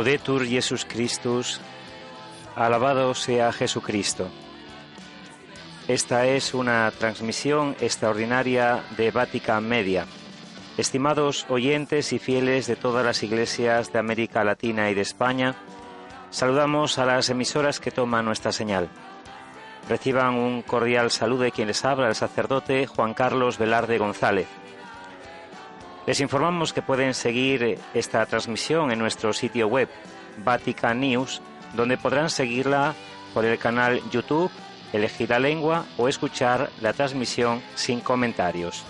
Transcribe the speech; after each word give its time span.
Laudetur 0.00 0.46
Jesus 0.46 0.86
alabado 2.56 3.14
sea 3.14 3.52
Jesucristo. 3.52 4.30
Esta 5.88 6.24
es 6.24 6.54
una 6.54 6.90
transmisión 6.90 7.76
extraordinaria 7.82 8.82
de 8.96 9.10
Vatican 9.10 9.68
Media. 9.68 10.06
Estimados 10.78 11.44
oyentes 11.50 12.14
y 12.14 12.18
fieles 12.18 12.66
de 12.66 12.76
todas 12.76 13.04
las 13.04 13.22
iglesias 13.22 13.92
de 13.92 13.98
América 13.98 14.42
Latina 14.42 14.88
y 14.88 14.94
de 14.94 15.02
España, 15.02 15.54
saludamos 16.30 16.98
a 16.98 17.04
las 17.04 17.28
emisoras 17.28 17.78
que 17.78 17.90
toman 17.90 18.24
nuestra 18.24 18.52
señal. 18.52 18.88
Reciban 19.86 20.34
un 20.36 20.62
cordial 20.62 21.10
saludo 21.10 21.42
de 21.42 21.52
quien 21.52 21.68
les 21.68 21.84
habla, 21.84 22.08
el 22.08 22.14
sacerdote 22.14 22.86
Juan 22.86 23.12
Carlos 23.12 23.58
Velarde 23.58 23.98
González. 23.98 24.48
Les 26.10 26.18
informamos 26.18 26.72
que 26.72 26.82
pueden 26.82 27.14
seguir 27.14 27.78
esta 27.94 28.26
transmisión 28.26 28.90
en 28.90 28.98
nuestro 28.98 29.32
sitio 29.32 29.68
web 29.68 29.88
Vatican 30.44 30.98
News, 30.98 31.40
donde 31.74 31.98
podrán 31.98 32.30
seguirla 32.30 32.96
por 33.32 33.44
el 33.44 33.56
canal 33.58 34.02
YouTube, 34.10 34.50
elegir 34.92 35.30
la 35.30 35.38
lengua 35.38 35.86
o 35.98 36.08
escuchar 36.08 36.68
la 36.80 36.94
transmisión 36.94 37.62
sin 37.76 38.00
comentarios. 38.00 38.82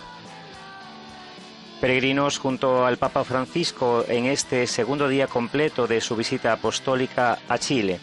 Peregrinos 1.82 2.38
junto 2.38 2.86
al 2.86 2.96
Papa 2.96 3.22
Francisco 3.22 4.02
en 4.08 4.24
este 4.24 4.66
segundo 4.66 5.06
día 5.06 5.26
completo 5.26 5.86
de 5.86 6.00
su 6.00 6.16
visita 6.16 6.54
apostólica 6.54 7.38
a 7.50 7.58
Chile. 7.58 8.00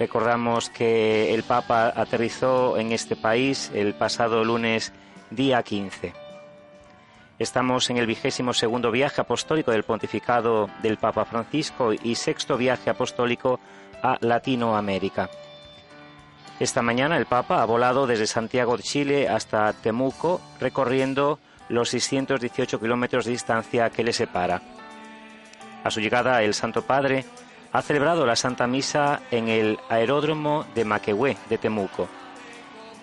Recordamos 0.00 0.68
que 0.68 1.32
el 1.32 1.44
Papa 1.44 1.92
aterrizó 1.94 2.76
en 2.76 2.90
este 2.90 3.14
país 3.14 3.70
el 3.72 3.94
pasado 3.94 4.42
lunes 4.42 4.92
día 5.30 5.62
15. 5.62 6.27
Estamos 7.38 7.88
en 7.88 7.98
el 7.98 8.06
vigésimo 8.06 8.52
segundo 8.52 8.90
viaje 8.90 9.20
apostólico 9.20 9.70
del 9.70 9.84
pontificado 9.84 10.68
del 10.82 10.96
Papa 10.96 11.24
Francisco 11.24 11.92
y 11.92 12.16
sexto 12.16 12.56
viaje 12.56 12.90
apostólico 12.90 13.60
a 14.02 14.18
Latinoamérica. 14.20 15.30
Esta 16.58 16.82
mañana 16.82 17.16
el 17.16 17.26
Papa 17.26 17.62
ha 17.62 17.64
volado 17.64 18.08
desde 18.08 18.26
Santiago 18.26 18.76
de 18.76 18.82
Chile 18.82 19.28
hasta 19.28 19.72
Temuco, 19.72 20.40
recorriendo 20.58 21.38
los 21.68 21.90
618 21.90 22.80
kilómetros 22.80 23.24
de 23.24 23.30
distancia 23.30 23.90
que 23.90 24.02
le 24.02 24.12
separa. 24.12 24.60
A 25.84 25.90
su 25.92 26.00
llegada, 26.00 26.42
el 26.42 26.54
Santo 26.54 26.82
Padre 26.82 27.24
ha 27.70 27.82
celebrado 27.82 28.26
la 28.26 28.34
Santa 28.34 28.66
Misa 28.66 29.20
en 29.30 29.48
el 29.48 29.78
aeródromo 29.88 30.66
de 30.74 30.84
Maquehue 30.84 31.36
de 31.48 31.58
Temuco. 31.58 32.08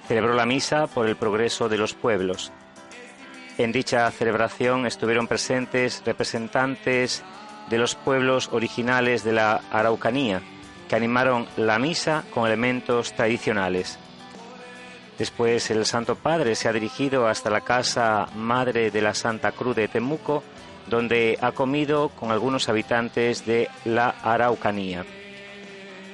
Celebró 0.10 0.34
la 0.34 0.46
misa 0.46 0.88
por 0.88 1.08
el 1.08 1.16
progreso 1.16 1.70
de 1.70 1.78
los 1.78 1.94
pueblos. 1.94 2.52
En 3.58 3.72
dicha 3.72 4.12
celebración 4.12 4.86
estuvieron 4.86 5.28
presentes 5.28 6.04
representantes 6.06 7.24
de 7.70 7.78
los 7.78 7.96
pueblos 7.96 8.50
originales 8.52 9.24
de 9.24 9.32
la 9.32 9.62
Araucanía, 9.72 10.42
que 10.90 10.96
animaron 10.96 11.48
la 11.56 11.80
misa 11.80 12.24
con 12.34 12.46
elementos 12.46 13.14
tradicionales. 13.14 13.98
Después 15.18 15.72
el 15.72 15.86
Santo 15.86 16.16
Padre 16.16 16.56
se 16.56 16.68
ha 16.68 16.74
dirigido 16.74 17.28
hasta 17.28 17.50
la 17.50 17.62
casa 17.62 18.28
madre 18.36 18.92
de 18.92 19.02
la 19.02 19.14
Santa 19.14 19.54
Cruz 19.54 19.78
de 19.78 19.88
Temuco, 19.88 20.44
donde 20.88 21.38
ha 21.42 21.54
comido 21.54 22.10
con 22.10 22.32
algunos 22.32 22.68
habitantes 22.68 23.46
de 23.46 23.70
la 23.86 24.10
Araucanía. 24.22 25.06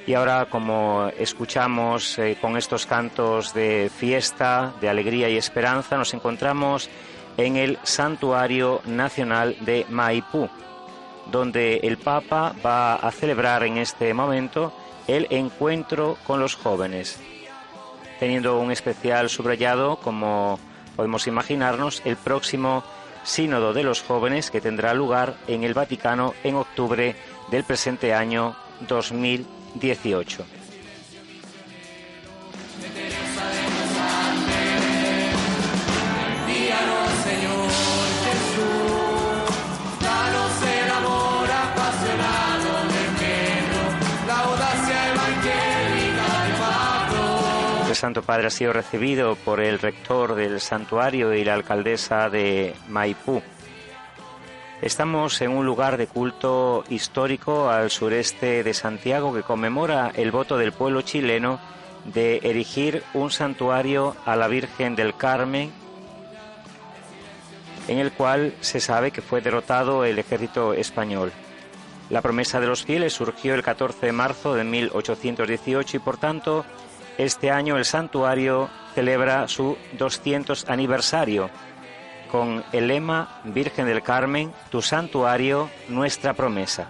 Y 0.06 0.14
ahora, 0.14 0.46
como 0.46 1.10
escuchamos 1.16 2.18
eh, 2.18 2.36
con 2.40 2.56
estos 2.56 2.86
cantos 2.86 3.54
de 3.54 3.90
fiesta, 3.94 4.72
de 4.80 4.88
alegría 4.88 5.28
y 5.28 5.36
esperanza, 5.36 5.96
nos 5.96 6.12
encontramos 6.14 6.88
en 7.36 7.56
el 7.56 7.78
Santuario 7.82 8.80
Nacional 8.84 9.56
de 9.60 9.86
Maipú, 9.88 10.48
donde 11.30 11.78
el 11.82 11.98
Papa 11.98 12.54
va 12.64 12.94
a 12.94 13.10
celebrar 13.10 13.62
en 13.64 13.78
este 13.78 14.12
momento 14.14 14.72
el 15.06 15.26
encuentro 15.30 16.16
con 16.26 16.40
los 16.40 16.54
jóvenes, 16.54 17.20
teniendo 18.20 18.58
un 18.58 18.70
especial 18.70 19.28
subrayado, 19.28 19.96
como 19.96 20.58
podemos 20.96 21.26
imaginarnos, 21.26 22.02
el 22.04 22.16
próximo 22.16 22.84
Sínodo 23.24 23.72
de 23.72 23.84
los 23.84 24.02
Jóvenes 24.02 24.50
que 24.50 24.60
tendrá 24.60 24.94
lugar 24.94 25.36
en 25.46 25.62
el 25.62 25.74
Vaticano 25.74 26.34
en 26.42 26.56
octubre 26.56 27.14
del 27.50 27.64
presente 27.64 28.12
año 28.14 28.56
2018. 28.88 30.61
Santo 47.94 48.22
Padre 48.22 48.46
ha 48.46 48.50
sido 48.50 48.72
recibido 48.72 49.36
por 49.36 49.60
el 49.60 49.78
rector 49.78 50.34
del 50.34 50.60
santuario 50.60 51.34
y 51.34 51.44
la 51.44 51.54
alcaldesa 51.54 52.30
de 52.30 52.74
Maipú. 52.88 53.42
Estamos 54.80 55.40
en 55.42 55.52
un 55.52 55.64
lugar 55.64 55.96
de 55.96 56.08
culto 56.08 56.84
histórico 56.88 57.70
al 57.70 57.90
sureste 57.90 58.64
de 58.64 58.74
Santiago 58.74 59.32
que 59.32 59.42
conmemora 59.42 60.10
el 60.14 60.32
voto 60.32 60.58
del 60.58 60.72
pueblo 60.72 61.02
chileno 61.02 61.60
de 62.04 62.38
erigir 62.42 63.04
un 63.14 63.30
santuario 63.30 64.16
a 64.26 64.34
la 64.34 64.48
Virgen 64.48 64.96
del 64.96 65.16
Carmen, 65.16 65.70
en 67.88 67.98
el 67.98 68.12
cual 68.12 68.54
se 68.60 68.80
sabe 68.80 69.12
que 69.12 69.22
fue 69.22 69.40
derrotado 69.40 70.04
el 70.04 70.18
ejército 70.18 70.72
español. 70.72 71.32
La 72.10 72.20
promesa 72.20 72.60
de 72.60 72.66
los 72.66 72.84
fieles 72.84 73.12
surgió 73.12 73.54
el 73.54 73.62
14 73.62 74.06
de 74.06 74.12
marzo 74.12 74.54
de 74.54 74.64
1818 74.64 75.96
y 75.96 76.00
por 76.00 76.16
tanto 76.16 76.64
este 77.18 77.50
año 77.50 77.76
el 77.76 77.84
santuario 77.84 78.70
celebra 78.94 79.48
su 79.48 79.76
200 79.98 80.68
aniversario 80.68 81.50
con 82.30 82.64
el 82.72 82.88
lema 82.88 83.40
Virgen 83.44 83.86
del 83.86 84.02
Carmen, 84.02 84.52
tu 84.70 84.80
santuario, 84.80 85.68
nuestra 85.88 86.32
promesa. 86.32 86.88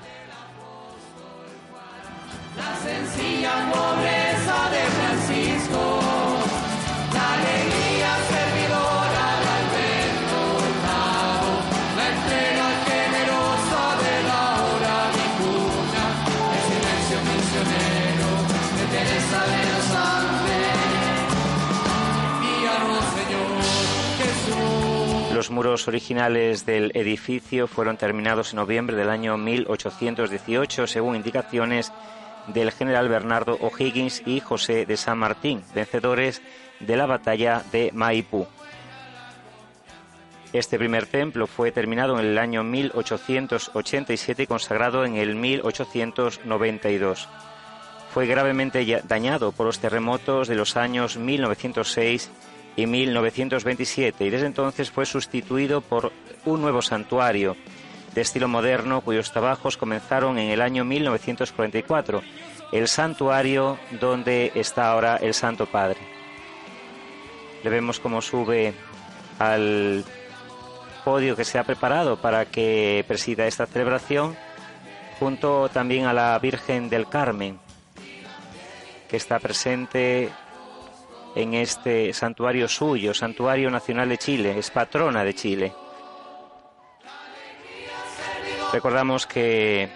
Muros 25.53 25.87
originales 25.87 26.67
del 26.67 26.91
edificio 26.95 27.69
fueron 27.69 27.97
terminados 27.97 28.53
en 28.53 28.57
noviembre 28.57 28.97
del 28.97 29.11
año 29.11 29.37
1818, 29.37 30.87
según 30.87 31.15
indicaciones 31.15 31.93
del 32.49 32.72
general 32.72 33.09
Bernardo 33.09 33.57
O'Higgins 33.60 34.22
y 34.27 34.41
José 34.41 34.87
de 34.87 34.97
San 34.97 35.19
Martín, 35.19 35.63
vencedores 35.75 36.43
de 36.81 36.97
la 36.97 37.07
batalla 37.07 37.63
de 37.71 37.91
Maipú. 37.93 38.47
Este 40.53 40.78
primer 40.78 41.07
templo 41.07 41.47
fue 41.47 41.72
terminado 41.72 42.19
en 42.19 42.27
el 42.27 42.39
año 42.39 42.63
1887 42.63 44.43
y 44.43 44.47
consagrado 44.47 45.05
en 45.05 45.16
el 45.16 45.34
1892. 45.34 47.28
Fue 48.13 48.27
gravemente 48.27 49.03
dañado 49.05 49.53
por 49.53 49.65
los 49.65 49.78
terremotos 49.78 50.48
de 50.48 50.55
los 50.55 50.77
años 50.77 51.16
1906 51.16 52.31
y 52.77 52.86
1927 52.86 54.24
y 54.24 54.30
desde 54.30 54.47
entonces 54.47 54.91
fue 54.91 55.07
sustituido 55.07 55.80
por 55.80 56.13
un 56.45 56.60
nuevo 56.60 56.83
santuario 56.83 57.57
de 58.15 58.21
estilo 58.21 58.48
moderno 58.48 59.01
cuyos 59.01 59.33
trabajos 59.33 59.77
comenzaron 59.77 60.39
en 60.39 60.51
el 60.51 60.60
año 60.60 60.84
1944, 60.84 62.22
el 62.72 62.89
santuario 62.89 63.78
donde 64.01 64.53
está 64.54 64.91
ahora 64.91 65.16
el 65.16 65.34
Santo 65.34 65.66
Padre. 65.66 66.01
Le 67.63 67.71
vemos 67.71 68.01
cómo 68.01 68.21
sube 68.21 68.74
al 69.39 70.04
podio 71.04 71.36
que 71.36 71.45
se 71.45 71.59
ha 71.59 71.65
preparado 71.65 72.21
para 72.21 72.45
que 72.47 73.04
presida 73.09 73.47
esta 73.47 73.66
celebración, 73.66 74.36
junto 75.19 75.69
también 75.69 76.07
a 76.07 76.13
la 76.13 76.39
Virgen 76.39 76.89
del 76.89 77.09
Carmen, 77.09 77.59
que 79.09 79.16
está 79.16 79.39
presente 79.39 80.30
en 81.34 81.55
este 81.55 82.13
santuario 82.13 82.69
suyo, 82.69 83.15
Santuario 83.15 83.71
Nacional 83.71 84.09
de 84.09 84.19
Chile, 84.19 84.59
es 84.59 84.71
patrona 84.71 85.25
de 85.25 85.34
Chile. 85.34 85.73
Recordamos 88.73 89.27
que 89.27 89.89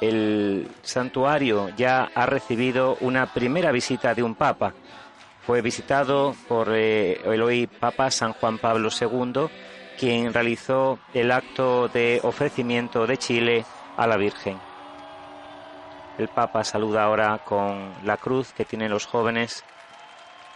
el 0.00 0.68
santuario 0.82 1.70
ya 1.76 2.10
ha 2.14 2.26
recibido 2.26 2.96
una 3.00 3.32
primera 3.32 3.72
visita 3.72 4.14
de 4.14 4.22
un 4.22 4.34
papa. 4.34 4.72
Fue 5.46 5.60
visitado 5.60 6.34
por 6.48 6.68
eh, 6.72 7.20
el 7.24 7.42
hoy 7.42 7.66
Papa 7.66 8.10
San 8.10 8.32
Juan 8.32 8.58
Pablo 8.58 8.88
II, 8.88 9.48
quien 9.98 10.32
realizó 10.32 10.98
el 11.12 11.30
acto 11.30 11.88
de 11.88 12.20
ofrecimiento 12.22 13.06
de 13.06 13.18
Chile 13.18 13.64
a 13.96 14.06
la 14.06 14.16
Virgen. 14.16 14.58
El 16.16 16.28
Papa 16.28 16.64
saluda 16.64 17.04
ahora 17.04 17.40
con 17.44 17.92
la 18.04 18.16
cruz 18.16 18.52
que 18.52 18.64
tienen 18.64 18.90
los 18.90 19.04
jóvenes 19.04 19.64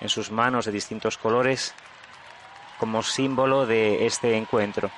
en 0.00 0.08
sus 0.08 0.30
manos 0.30 0.64
de 0.64 0.72
distintos 0.72 1.18
colores 1.18 1.74
como 2.78 3.02
símbolo 3.02 3.66
de 3.66 4.06
este 4.06 4.36
encuentro. 4.36 4.90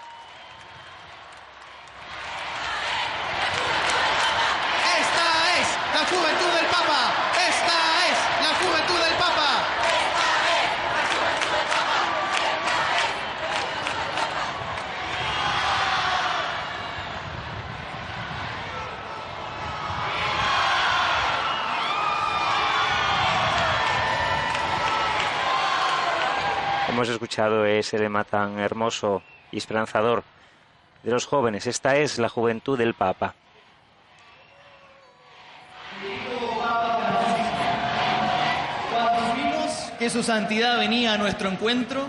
Esta 4.99 5.61
es 5.61 5.69
la 5.95 6.05
juventud 6.07 6.53
del 6.57 6.67
Papa. 6.67 7.15
Esta 7.49 8.07
es 8.09 8.19
la 8.43 8.55
juventud 8.55 8.99
del 9.03 9.15
Papa. 9.15 9.31
Escuchado 27.41 27.65
ese 27.65 27.99
lema 27.99 28.25
tan 28.25 28.59
hermoso 28.59 29.23
y 29.51 29.57
esperanzador 29.57 30.25
de 31.03 31.11
los 31.11 31.25
jóvenes. 31.25 31.67
Esta 31.67 31.97
es 31.97 32.19
la 32.19 32.29
juventud 32.29 32.77
del 32.77 32.93
Papa. 32.93 33.35
Cuando 38.93 39.35
vimos 39.35 39.73
que 39.99 40.11
su 40.11 40.23
santidad 40.23 40.79
venía 40.79 41.15
a 41.15 41.17
nuestro 41.17 41.49
encuentro, 41.49 42.09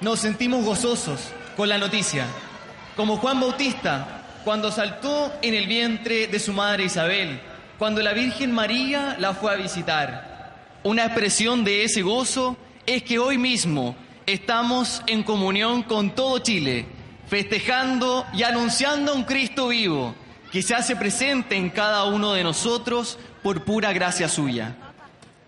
nos 0.00 0.20
sentimos 0.20 0.64
gozosos 0.64 1.32
con 1.56 1.68
la 1.68 1.76
noticia. 1.76 2.26
Como 2.94 3.16
Juan 3.16 3.40
Bautista, 3.40 4.22
cuando 4.44 4.70
saltó 4.70 5.32
en 5.42 5.54
el 5.54 5.66
vientre 5.66 6.28
de 6.28 6.38
su 6.38 6.52
madre 6.52 6.84
Isabel, 6.84 7.40
cuando 7.76 8.02
la 8.02 8.12
Virgen 8.12 8.52
María 8.52 9.16
la 9.18 9.34
fue 9.34 9.52
a 9.52 9.56
visitar. 9.56 10.52
Una 10.84 11.06
expresión 11.06 11.64
de 11.64 11.82
ese 11.82 12.02
gozo 12.02 12.56
es 12.86 13.02
que 13.02 13.18
hoy 13.18 13.36
mismo 13.36 13.96
estamos 14.26 15.02
en 15.06 15.22
comunión 15.22 15.82
con 15.82 16.14
todo 16.14 16.38
Chile, 16.38 16.86
festejando 17.28 18.26
y 18.32 18.42
anunciando 18.42 19.12
a 19.12 19.14
un 19.14 19.24
Cristo 19.24 19.68
vivo 19.68 20.14
que 20.50 20.62
se 20.62 20.74
hace 20.74 20.96
presente 20.96 21.56
en 21.56 21.70
cada 21.70 22.04
uno 22.04 22.32
de 22.32 22.42
nosotros 22.42 23.18
por 23.42 23.64
pura 23.64 23.92
gracia 23.92 24.28
suya. 24.28 24.76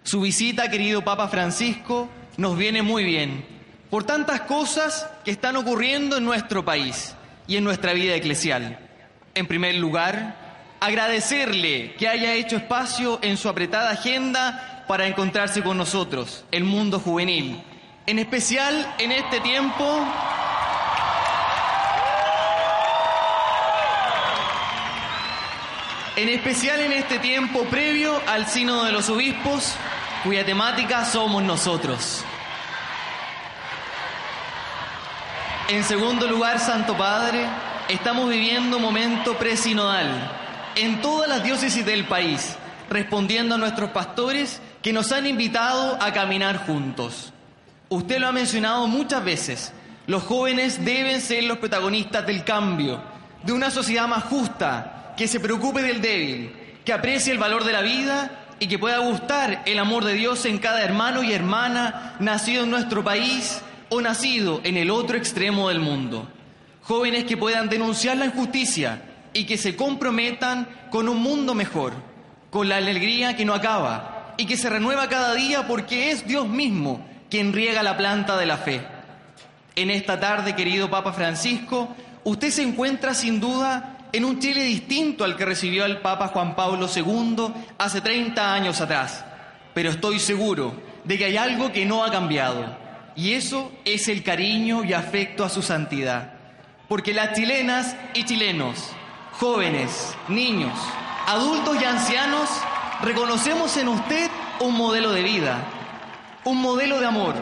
Su 0.05 0.21
visita, 0.21 0.71
querido 0.71 1.03
Papa 1.03 1.29
Francisco, 1.29 2.09
nos 2.37 2.57
viene 2.57 2.83
muy 2.83 3.05
bien 3.05 3.45
por 3.91 4.05
tantas 4.05 4.43
cosas 4.43 5.07
que 5.25 5.31
están 5.31 5.57
ocurriendo 5.57 6.17
en 6.17 6.25
nuestro 6.25 6.65
país 6.65 7.15
y 7.47 7.57
en 7.57 7.65
nuestra 7.65 7.93
vida 7.93 8.15
eclesial. 8.15 8.79
En 9.35 9.47
primer 9.47 9.75
lugar, 9.75 10.37
agradecerle 10.81 11.95
que 11.95 12.09
haya 12.09 12.35
hecho 12.35 12.57
espacio 12.57 13.19
en 13.23 13.37
su 13.37 13.49
apretada 13.49 13.91
agenda 13.91 14.85
para 14.89 15.07
encontrarse 15.07 15.63
con 15.63 15.77
nosotros, 15.77 16.45
el 16.51 16.65
mundo 16.65 16.99
juvenil. 17.01 17.63
En 18.06 18.19
especial 18.19 18.94
en 18.99 19.12
este 19.12 19.40
tiempo 19.40 20.06
En 26.14 26.28
especial 26.28 26.78
en 26.81 26.93
este 26.93 27.19
tiempo 27.19 27.64
previo 27.64 28.20
al 28.26 28.46
Sínodo 28.46 28.84
de 28.84 28.93
los 28.93 29.08
Obispos, 29.08 29.75
cuya 30.22 30.44
temática 30.44 31.06
somos 31.06 31.43
nosotros. 31.43 32.22
En 35.69 35.82
segundo 35.84 36.28
lugar, 36.28 36.60
Santo 36.60 36.96
Padre, 36.99 37.46
estamos 37.88 38.28
viviendo 38.28 38.76
un 38.76 38.82
momento 38.82 39.38
presinodal 39.38 40.31
en 40.76 41.00
todas 41.00 41.31
las 41.31 41.43
diócesis 41.43 41.84
del 41.84 42.04
país, 42.04 42.56
respondiendo 42.90 43.54
a 43.54 43.58
nuestros 43.58 43.90
pastores 43.90 44.60
que 44.82 44.93
nos 44.93 45.12
han 45.12 45.26
invitado 45.26 45.96
a 45.99 46.12
caminar 46.12 46.66
juntos. 46.66 47.31
Usted 47.93 48.21
lo 48.21 48.29
ha 48.29 48.33
mencionado 48.33 48.87
muchas 48.87 49.23
veces, 49.23 49.71
los 50.06 50.23
jóvenes 50.23 50.83
deben 50.83 51.21
ser 51.21 51.44
los 51.44 51.59
protagonistas 51.59 52.27
del 52.27 52.43
cambio, 52.43 53.03
de 53.43 53.53
una 53.53 53.71
sociedad 53.71 54.09
más 54.09 54.25
justa, 54.25 55.12
que 55.15 55.29
se 55.29 55.41
preocupe 55.41 55.83
del 55.83 56.00
débil, 56.00 56.53
que 56.87 56.94
aprecie 56.94 57.35
el 57.35 57.39
valor 57.39 57.65
de 57.65 57.73
la 57.75 57.83
vida 57.83 58.47
y 58.59 58.67
que 58.67 58.79
pueda 58.79 58.97
gustar 59.00 59.62
el 59.67 59.79
amor 59.79 60.06
de 60.06 60.15
Dios 60.15 60.47
en 60.47 60.56
cada 60.56 60.83
hermano 60.83 61.23
y 61.23 61.35
hermana 61.35 62.17
nacido 62.19 62.65
en 62.65 62.71
nuestro 62.71 63.05
país 63.05 63.61
o 63.91 64.00
nacido 64.00 64.62
en 64.65 64.79
el 64.79 64.91
otro 64.91 65.19
extremo 65.19 65.69
del 65.69 65.81
mundo. 65.81 66.27
Jóvenes 66.85 67.25
que 67.25 67.37
puedan 67.37 67.69
denunciar 67.69 68.17
la 68.17 68.25
injusticia 68.25 69.03
y 69.35 69.45
que 69.45 69.59
se 69.59 69.77
comprometan 69.77 70.67
con 70.91 71.11
un 71.11 71.19
mundo 71.19 71.55
mejor, 71.55 71.93
con 72.49 72.71
la 72.71 72.79
alegría 72.79 73.37
que 73.37 73.45
no 73.45 73.53
acaba 73.53 74.35
y 74.38 74.47
que 74.47 74.56
se 74.56 74.71
renueva 74.71 75.11
cada 75.11 75.35
día 75.35 75.67
porque 75.67 76.11
es 76.11 76.27
Dios 76.27 76.49
mismo 76.49 77.12
quien 77.32 77.55
riega 77.55 77.82
la 77.82 77.96
planta 77.96 78.37
de 78.37 78.44
la 78.44 78.58
fe. 78.58 78.82
En 79.75 79.88
esta 79.88 80.20
tarde, 80.20 80.55
querido 80.55 80.90
Papa 80.90 81.14
Francisco, 81.14 81.88
usted 82.25 82.50
se 82.50 82.62
encuentra 82.62 83.14
sin 83.14 83.40
duda 83.40 83.96
en 84.12 84.26
un 84.26 84.38
Chile 84.38 84.62
distinto 84.64 85.25
al 85.25 85.34
que 85.34 85.46
recibió 85.46 85.87
el 85.87 86.02
Papa 86.02 86.29
Juan 86.29 86.55
Pablo 86.55 86.90
II 86.94 87.46
hace 87.79 88.02
30 88.02 88.52
años 88.52 88.82
atrás. 88.82 89.25
Pero 89.73 89.88
estoy 89.88 90.20
seguro 90.20 90.75
de 91.05 91.17
que 91.17 91.25
hay 91.25 91.38
algo 91.38 91.73
que 91.73 91.87
no 91.87 92.05
ha 92.05 92.11
cambiado, 92.11 92.67
y 93.17 93.32
eso 93.32 93.73
es 93.87 94.08
el 94.08 94.23
cariño 94.23 94.85
y 94.85 94.93
afecto 94.93 95.43
a 95.43 95.49
su 95.49 95.62
santidad. 95.62 96.35
Porque 96.87 97.14
las 97.14 97.32
chilenas 97.32 97.96
y 98.12 98.25
chilenos, 98.25 98.90
jóvenes, 99.40 100.14
niños, 100.28 100.78
adultos 101.26 101.80
y 101.80 101.85
ancianos, 101.87 102.50
reconocemos 103.00 103.75
en 103.78 103.88
usted 103.88 104.30
un 104.61 104.76
modelo 104.76 105.12
de 105.12 105.23
vida, 105.23 105.64
un 106.44 106.61
modelo 106.61 107.00
de 107.00 107.06
amor, 107.06 107.34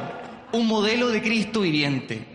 un 0.52 0.66
modelo 0.66 1.08
de 1.08 1.22
Cristo 1.22 1.60
viviente. 1.60 2.26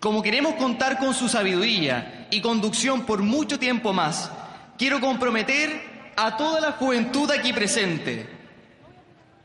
Como 0.00 0.22
queremos 0.22 0.54
contar 0.54 0.98
con 0.98 1.14
su 1.14 1.28
sabiduría 1.28 2.28
y 2.30 2.40
conducción 2.40 3.02
por 3.02 3.22
mucho 3.22 3.58
tiempo 3.58 3.92
más, 3.92 4.30
quiero 4.76 5.00
comprometer 5.00 6.12
a 6.16 6.36
toda 6.36 6.60
la 6.60 6.72
juventud 6.72 7.30
aquí 7.30 7.52
presente 7.52 8.28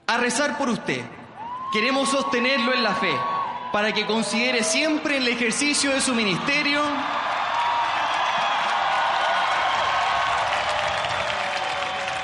a 0.07 0.17
rezar 0.17 0.57
por 0.57 0.69
usted. 0.69 1.01
Queremos 1.71 2.09
sostenerlo 2.09 2.73
en 2.73 2.83
la 2.83 2.95
fe 2.95 3.13
para 3.71 3.93
que 3.93 4.05
considere 4.05 4.63
siempre 4.63 5.17
el 5.17 5.27
ejercicio 5.27 5.91
de 5.91 6.01
su 6.01 6.15
ministerio 6.15 6.81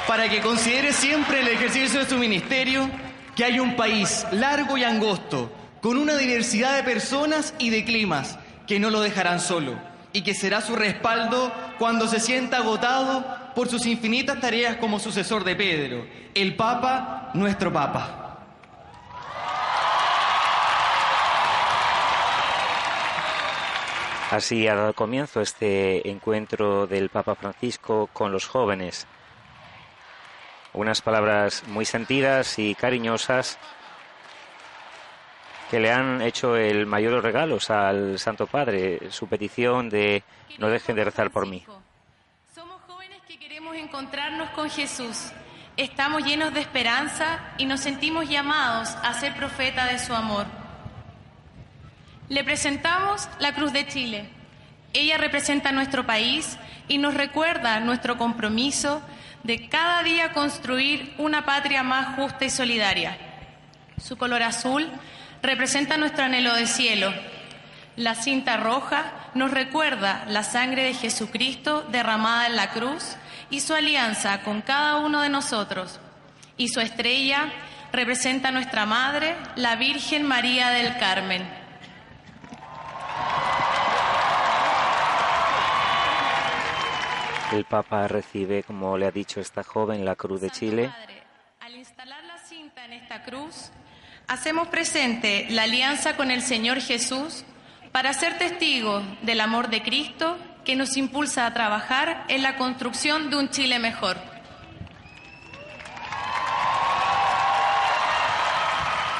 para 0.07 0.29
que 0.29 0.39
considere 0.39 0.93
siempre 0.93 1.41
el 1.41 1.47
ejercicio 1.47 1.99
de 1.99 2.09
su 2.09 2.17
ministerio 2.17 2.89
que 3.35 3.43
hay 3.43 3.59
un 3.59 3.75
país 3.75 4.25
largo 4.31 4.77
y 4.77 4.83
angosto, 4.83 5.51
con 5.81 5.97
una 5.97 6.15
diversidad 6.15 6.75
de 6.75 6.83
personas 6.83 7.53
y 7.59 7.69
de 7.69 7.83
climas 7.83 8.39
que 8.65 8.79
no 8.79 8.89
lo 8.89 9.01
dejarán 9.01 9.39
solo 9.39 9.75
y 10.13 10.21
que 10.21 10.33
será 10.33 10.61
su 10.61 10.75
respaldo 10.75 11.51
cuando 11.77 12.07
se 12.07 12.19
sienta 12.19 12.57
agotado 12.57 13.25
por 13.53 13.67
sus 13.67 13.85
infinitas 13.85 14.39
tareas 14.39 14.77
como 14.77 14.99
sucesor 14.99 15.43
de 15.43 15.55
Pedro, 15.55 16.05
el 16.33 16.55
Papa, 16.55 17.31
nuestro 17.33 17.71
Papa. 17.71 18.21
Así 24.31 24.67
ha 24.67 24.75
dado 24.75 24.93
comienzo 24.93 25.39
este 25.39 26.09
encuentro 26.09 26.87
del 26.87 27.09
Papa 27.09 27.35
Francisco 27.35 28.09
con 28.11 28.31
los 28.31 28.47
jóvenes. 28.47 29.07
Unas 30.75 31.01
palabras 31.01 31.63
muy 31.67 31.85
sentidas 31.85 32.59
y 32.59 32.75
cariñosas 32.75 33.57
que 35.71 35.79
le 35.79 35.89
han 35.89 36.21
hecho 36.21 36.57
el 36.57 36.85
mayor 36.85 37.11
de 37.11 37.15
los 37.15 37.23
regalos 37.23 37.69
al 37.69 38.19
Santo 38.19 38.45
Padre, 38.45 39.09
su 39.09 39.25
petición 39.27 39.89
de 39.89 40.23
no 40.57 40.67
dejen 40.67 40.97
de 40.97 41.05
rezar 41.05 41.31
por 41.31 41.47
mí. 41.47 41.63
Somos 42.53 42.81
jóvenes 42.87 43.21
que 43.25 43.39
queremos 43.39 43.77
encontrarnos 43.77 44.49
con 44.49 44.69
Jesús. 44.69 45.31
Estamos 45.77 46.25
llenos 46.25 46.53
de 46.53 46.59
esperanza 46.59 47.39
y 47.57 47.65
nos 47.65 47.79
sentimos 47.79 48.27
llamados 48.27 48.89
a 49.01 49.13
ser 49.13 49.33
profeta 49.35 49.85
de 49.85 49.97
su 49.97 50.13
amor. 50.13 50.45
Le 52.27 52.43
presentamos 52.43 53.29
la 53.39 53.55
Cruz 53.55 53.71
de 53.71 53.87
Chile. 53.87 54.29
Ella 54.91 55.17
representa 55.17 55.71
nuestro 55.71 56.05
país 56.05 56.57
y 56.89 56.97
nos 56.97 57.13
recuerda 57.13 57.79
nuestro 57.79 58.17
compromiso 58.17 59.01
de 59.45 59.69
cada 59.69 60.01
día 60.01 60.33
construir 60.33 61.13
una 61.19 61.45
patria 61.45 61.83
más 61.83 62.15
justa 62.15 62.45
y 62.45 62.49
solidaria. 62.49 63.15
Su 64.03 64.17
color 64.17 64.41
azul 64.41 64.89
representa 65.43 65.97
nuestro 65.97 66.25
anhelo 66.25 66.55
de 66.55 66.65
cielo. 66.65 67.13
La 67.95 68.15
cinta 68.15 68.57
roja 68.57 69.29
nos 69.35 69.51
recuerda 69.51 70.25
la 70.27 70.41
sangre 70.41 70.83
de 70.83 70.95
Jesucristo 70.95 71.85
derramada 71.91 72.47
en 72.47 72.55
la 72.55 72.71
cruz 72.71 73.17
y 73.51 73.59
su 73.59 73.75
alianza 73.75 74.41
con 74.41 74.61
cada 74.61 74.97
uno 74.97 75.21
de 75.21 75.29
nosotros. 75.29 75.99
Y 76.57 76.69
su 76.69 76.79
estrella 76.79 77.45
representa 77.91 78.49
a 78.49 78.51
nuestra 78.51 78.87
Madre, 78.87 79.35
la 79.55 79.75
Virgen 79.75 80.23
María 80.23 80.69
del 80.69 80.97
Carmen. 80.97 81.47
El 87.51 87.65
Papa 87.65 88.07
recibe, 88.07 88.63
como 88.63 88.97
le 88.97 89.05
ha 89.05 89.11
dicho 89.11 89.39
esta 89.39 89.63
joven, 89.63 90.03
la 90.03 90.15
Cruz 90.15 90.41
de 90.41 90.49
Chile. 90.49 90.91
Al 91.59 91.75
instalar 91.75 92.23
la 92.23 92.37
cinta 92.39 92.85
en 92.85 92.93
esta 92.93 93.23
cruz, 93.23 93.71
hacemos 94.27 94.67
presente 94.67 95.47
la 95.51 95.63
alianza 95.63 96.17
con 96.17 96.31
el 96.31 96.41
Señor 96.41 96.81
Jesús 96.81 97.45
para 97.91 98.13
ser 98.13 98.37
testigos 98.37 99.03
del 99.21 99.41
amor 99.41 99.69
de 99.69 99.83
Cristo 99.83 100.37
que 100.65 100.75
nos 100.75 100.97
impulsa 100.97 101.45
a 101.45 101.53
trabajar 101.53 102.25
en 102.27 102.41
la 102.41 102.57
construcción 102.57 103.29
de 103.29 103.37
un 103.37 103.49
Chile 103.49 103.79
mejor. 103.79 104.17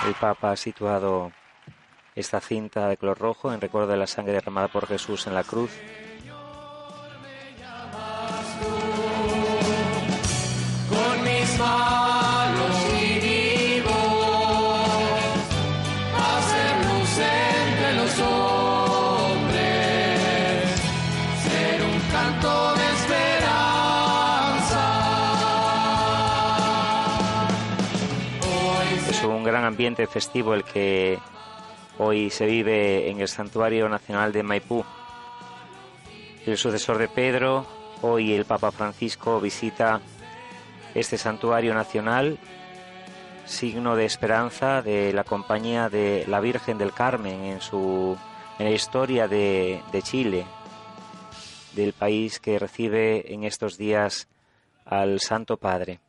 El 0.08 0.14
Papa 0.16 0.52
ha 0.52 0.56
situado 0.56 1.32
esta 2.16 2.40
cinta 2.42 2.88
de 2.88 2.98
color 2.98 3.18
rojo 3.18 3.54
en 3.54 3.62
recuerdo 3.62 3.92
de 3.92 3.98
la 3.98 4.08
sangre 4.08 4.34
derramada 4.34 4.68
por 4.68 4.88
Jesús 4.88 5.28
en 5.28 5.36
la 5.36 5.44
cruz. 5.44 5.72
Festivo 30.08 30.54
el 30.54 30.64
que 30.64 31.18
hoy 31.98 32.30
se 32.30 32.46
vive 32.46 33.10
en 33.10 33.22
el 33.22 33.28
Santuario 33.28 33.88
Nacional 33.88 34.32
de 34.32 34.44
Maipú. 34.44 34.84
El 36.46 36.58
sucesor 36.58 36.98
de 36.98 37.08
Pedro, 37.08 37.66
hoy 38.02 38.34
el 38.34 38.46
Papa 38.46 38.72
Francisco 38.72 39.40
visita 39.40 40.02
este 40.94 41.18
santuario 41.18 41.74
nacional, 41.74 42.38
signo 43.46 43.96
de 43.96 44.06
esperanza 44.06 44.82
de 44.82 45.14
la 45.14 45.24
compañía 45.24 45.90
de 45.90 46.26
la 46.28 46.40
Virgen 46.40 46.78
del 46.78 46.94
Carmen 46.94 47.46
en 47.46 47.62
su 47.62 48.18
en 48.60 48.66
la 48.66 48.72
historia 48.72 49.28
de 49.28 49.82
Chile, 50.04 50.46
del 51.74 51.94
país 51.94 52.40
que 52.40 52.60
recibe 52.60 53.34
en 53.34 53.44
estos 53.44 53.78
días 53.78 54.28
al 54.86 55.20
Santo 55.20 55.58
Padre. 55.58 56.00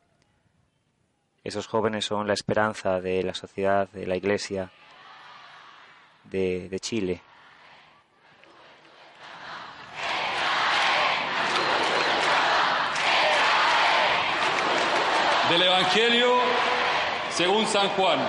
Esos 1.47 1.65
jóvenes 1.65 2.03
son 2.03 2.27
la 2.27 2.33
esperanza 2.33 2.99
de 2.99 3.23
la 3.23 3.33
sociedad, 3.33 3.87
de 3.87 4.05
la 4.05 4.17
Iglesia 4.17 4.69
de, 6.25 6.77
Chile. 6.81 7.21
Del 15.49 15.61
Evangelio 15.61 16.33
según 17.29 17.65
San 17.65 17.87
Juan. 17.91 18.19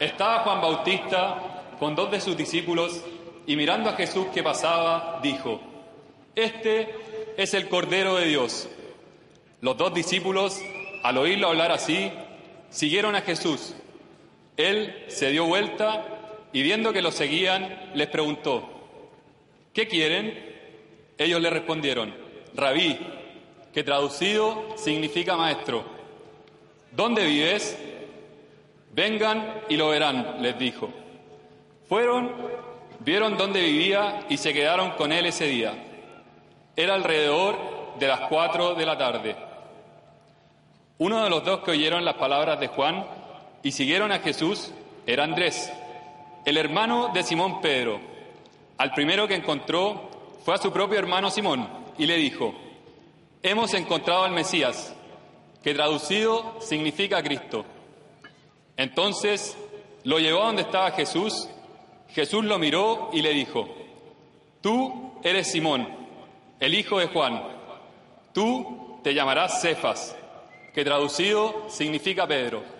Estaba 0.00 0.40
Juan 0.40 0.60
Bautista 0.60 1.62
con 1.78 1.94
dos 1.94 2.10
de 2.10 2.20
sus 2.20 2.36
discípulos 2.36 3.04
y 3.46 3.54
mirando 3.54 3.88
a 3.88 3.92
Jesús 3.92 4.26
que 4.34 4.42
pasaba, 4.42 5.20
dijo, 5.22 5.60
Este 6.34 7.34
es 7.36 7.54
el 7.54 7.68
Cordero 7.68 8.16
de 8.16 8.24
Dios. 8.24 8.68
Los 9.66 9.76
dos 9.76 9.92
discípulos, 9.92 10.62
al 11.02 11.18
oírlo 11.18 11.48
hablar 11.48 11.72
así, 11.72 12.12
siguieron 12.70 13.16
a 13.16 13.22
Jesús. 13.22 13.74
Él 14.56 15.06
se 15.08 15.32
dio 15.32 15.44
vuelta 15.46 16.04
y 16.52 16.62
viendo 16.62 16.92
que 16.92 17.02
lo 17.02 17.10
seguían, 17.10 17.90
les 17.92 18.06
preguntó, 18.06 18.62
¿qué 19.72 19.88
quieren? 19.88 20.38
Ellos 21.18 21.40
le 21.40 21.50
respondieron, 21.50 22.14
Rabí, 22.54 22.96
que 23.74 23.82
traducido 23.82 24.76
significa 24.76 25.36
maestro. 25.36 25.84
¿Dónde 26.92 27.24
vives? 27.24 27.76
Vengan 28.92 29.62
y 29.68 29.76
lo 29.76 29.88
verán, 29.88 30.36
les 30.42 30.56
dijo. 30.60 30.90
Fueron, 31.88 32.30
vieron 33.00 33.36
dónde 33.36 33.62
vivía 33.62 34.26
y 34.28 34.36
se 34.36 34.54
quedaron 34.54 34.92
con 34.92 35.10
él 35.10 35.26
ese 35.26 35.46
día. 35.46 35.74
Era 36.76 36.94
alrededor 36.94 37.96
de 37.98 38.06
las 38.06 38.20
cuatro 38.28 38.76
de 38.76 38.86
la 38.86 38.96
tarde. 38.96 39.45
Uno 40.98 41.22
de 41.22 41.30
los 41.30 41.44
dos 41.44 41.60
que 41.60 41.72
oyeron 41.72 42.04
las 42.04 42.14
palabras 42.14 42.58
de 42.58 42.68
Juan 42.68 43.06
y 43.62 43.72
siguieron 43.72 44.12
a 44.12 44.20
Jesús 44.20 44.72
era 45.06 45.24
Andrés, 45.24 45.70
el 46.46 46.56
hermano 46.56 47.10
de 47.12 47.22
Simón 47.22 47.60
Pedro. 47.60 48.00
Al 48.78 48.92
primero 48.92 49.28
que 49.28 49.34
encontró 49.34 50.08
fue 50.44 50.54
a 50.54 50.58
su 50.58 50.72
propio 50.72 50.98
hermano 50.98 51.30
Simón 51.30 51.68
y 51.98 52.06
le 52.06 52.16
dijo, 52.16 52.54
Hemos 53.42 53.74
encontrado 53.74 54.24
al 54.24 54.32
Mesías, 54.32 54.94
que 55.62 55.74
traducido 55.74 56.56
significa 56.60 57.22
Cristo. 57.22 57.64
Entonces 58.78 59.56
lo 60.04 60.18
llevó 60.18 60.44
a 60.44 60.46
donde 60.46 60.62
estaba 60.62 60.92
Jesús. 60.92 61.48
Jesús 62.08 62.44
lo 62.44 62.58
miró 62.58 63.10
y 63.12 63.20
le 63.20 63.34
dijo, 63.34 63.68
Tú 64.62 65.12
eres 65.22 65.50
Simón, 65.50 65.88
el 66.58 66.72
hijo 66.74 66.98
de 66.98 67.08
Juan. 67.08 67.42
Tú 68.32 68.98
te 69.02 69.12
llamarás 69.12 69.60
Cefas, 69.60 70.16
que 70.76 70.84
traducido 70.84 71.64
significa 71.70 72.26
Pedro. 72.28 72.75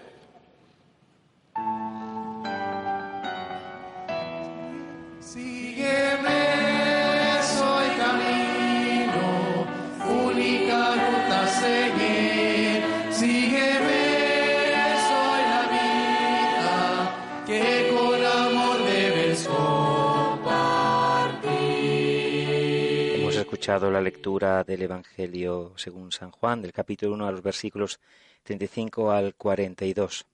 Escuchado 23.66 23.90
la 23.90 24.00
lectura 24.00 24.62
del 24.62 24.82
Evangelio 24.82 25.72
según 25.74 26.12
San 26.12 26.30
Juan, 26.30 26.62
del 26.62 26.72
capítulo 26.72 27.14
1 27.14 27.26
a 27.26 27.32
los 27.32 27.42
versículos 27.42 27.98
35 28.44 29.10
al 29.10 29.34
42. 29.34 30.24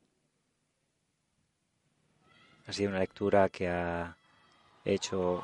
Ha 2.66 2.72
sido 2.74 2.90
una 2.90 2.98
lectura 2.98 3.48
que 3.48 3.70
ha 3.70 4.18
hecho 4.84 5.42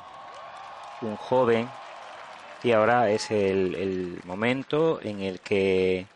un 1.00 1.16
joven 1.16 1.66
y 2.62 2.72
ahora 2.72 3.08
es 3.10 3.30
el, 3.30 3.74
el 3.74 4.20
momento 4.24 5.00
en 5.00 5.22
el 5.22 5.40
que 5.40 6.06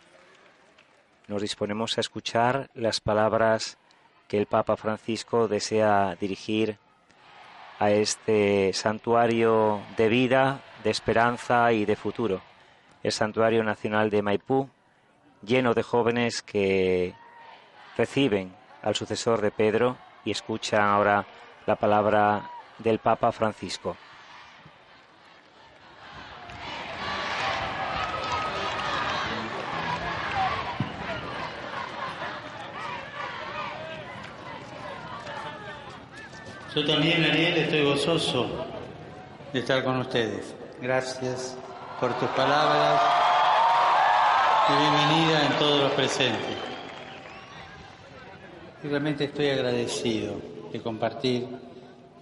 nos 1.26 1.40
disponemos 1.40 1.96
a 1.96 2.02
escuchar 2.02 2.68
las 2.74 3.00
palabras 3.00 3.78
que 4.28 4.36
el 4.36 4.44
Papa 4.44 4.76
Francisco 4.76 5.48
desea 5.48 6.18
dirigir 6.20 6.76
a 7.78 7.90
este 7.90 8.74
santuario 8.74 9.80
de 9.96 10.08
vida, 10.10 10.60
de 10.82 10.90
esperanza 10.90 11.72
y 11.72 11.84
de 11.84 11.96
futuro, 11.96 12.40
el 13.02 13.12
Santuario 13.12 13.62
Nacional 13.62 14.10
de 14.10 14.22
Maipú, 14.22 14.68
lleno 15.42 15.74
de 15.74 15.82
jóvenes 15.82 16.42
que 16.42 17.14
reciben 17.96 18.52
al 18.82 18.94
sucesor 18.94 19.40
de 19.40 19.50
Pedro 19.50 19.96
y 20.24 20.30
escuchan 20.30 20.82
ahora 20.82 21.26
la 21.66 21.76
palabra 21.76 22.50
del 22.78 22.98
Papa 22.98 23.32
Francisco. 23.32 23.96
Yo 36.74 36.86
también, 36.86 37.22
Ariel, 37.22 37.58
estoy 37.58 37.84
gozoso 37.84 38.48
de 39.52 39.58
estar 39.58 39.84
con 39.84 39.98
ustedes. 39.98 40.61
Gracias 40.82 41.56
por 42.00 42.12
tus 42.18 42.28
palabras 42.30 43.00
y 44.68 44.72
bienvenida 44.72 45.46
en 45.46 45.52
todos 45.56 45.80
los 45.84 45.92
presentes. 45.92 46.56
Y 48.82 48.88
realmente 48.88 49.26
estoy 49.26 49.50
agradecido 49.50 50.34
de 50.72 50.82
compartir 50.82 51.46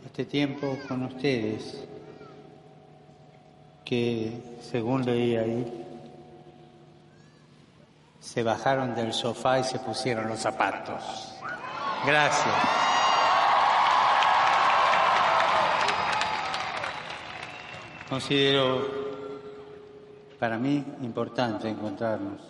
este 0.04 0.26
tiempo 0.26 0.76
con 0.86 1.04
ustedes, 1.04 1.82
que 3.82 4.58
según 4.60 5.06
leí 5.06 5.36
ahí, 5.36 5.86
se 8.20 8.42
bajaron 8.42 8.94
del 8.94 9.14
sofá 9.14 9.58
y 9.60 9.64
se 9.64 9.78
pusieron 9.78 10.28
los 10.28 10.38
zapatos. 10.38 11.34
Gracias. 12.04 12.89
Considero 18.10 18.88
para 20.36 20.58
mí 20.58 20.84
importante 21.02 21.68
encontrarnos, 21.68 22.40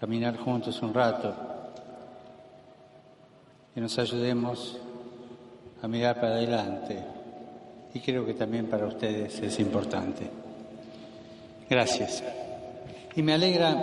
caminar 0.00 0.36
juntos 0.38 0.82
un 0.82 0.92
rato, 0.92 1.32
que 3.72 3.80
nos 3.80 3.96
ayudemos 3.96 4.76
a 5.80 5.86
mirar 5.86 6.16
para 6.16 6.34
adelante. 6.34 6.98
Y 7.94 8.00
creo 8.00 8.26
que 8.26 8.34
también 8.34 8.66
para 8.66 8.86
ustedes 8.86 9.38
es 9.38 9.60
importante. 9.60 10.28
Gracias. 11.68 12.24
Y 13.14 13.22
me 13.22 13.34
alegra 13.34 13.76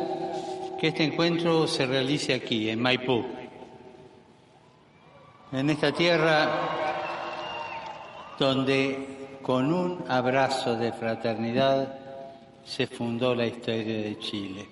que 0.78 0.90
este 0.90 1.06
encuentro 1.06 1.66
se 1.66 1.86
realice 1.86 2.34
aquí, 2.34 2.70
en 2.70 2.82
Maipú, 2.82 3.24
en 5.54 5.70
esta 5.70 5.94
tierra 5.94 6.50
donde 8.38 9.26
con 9.41 9.74
un 9.74 10.03
abrazo 10.08 10.75
de 10.75 10.91
fraternidad 10.91 11.94
se 12.65 12.88
fundó 12.88 13.34
la 13.34 13.46
historia 13.46 14.01
de 14.01 14.20
Chile. 14.20 14.67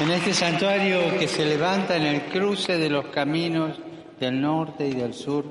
En 0.00 0.10
este 0.10 0.32
santuario 0.32 1.16
que 1.18 1.28
se 1.28 1.44
levanta 1.44 1.96
en 1.96 2.04
el 2.04 2.22
cruce 2.22 2.78
de 2.78 2.90
los 2.90 3.06
caminos 3.06 3.78
del 4.18 4.40
norte 4.40 4.88
y 4.88 4.94
del 4.94 5.14
sur, 5.14 5.44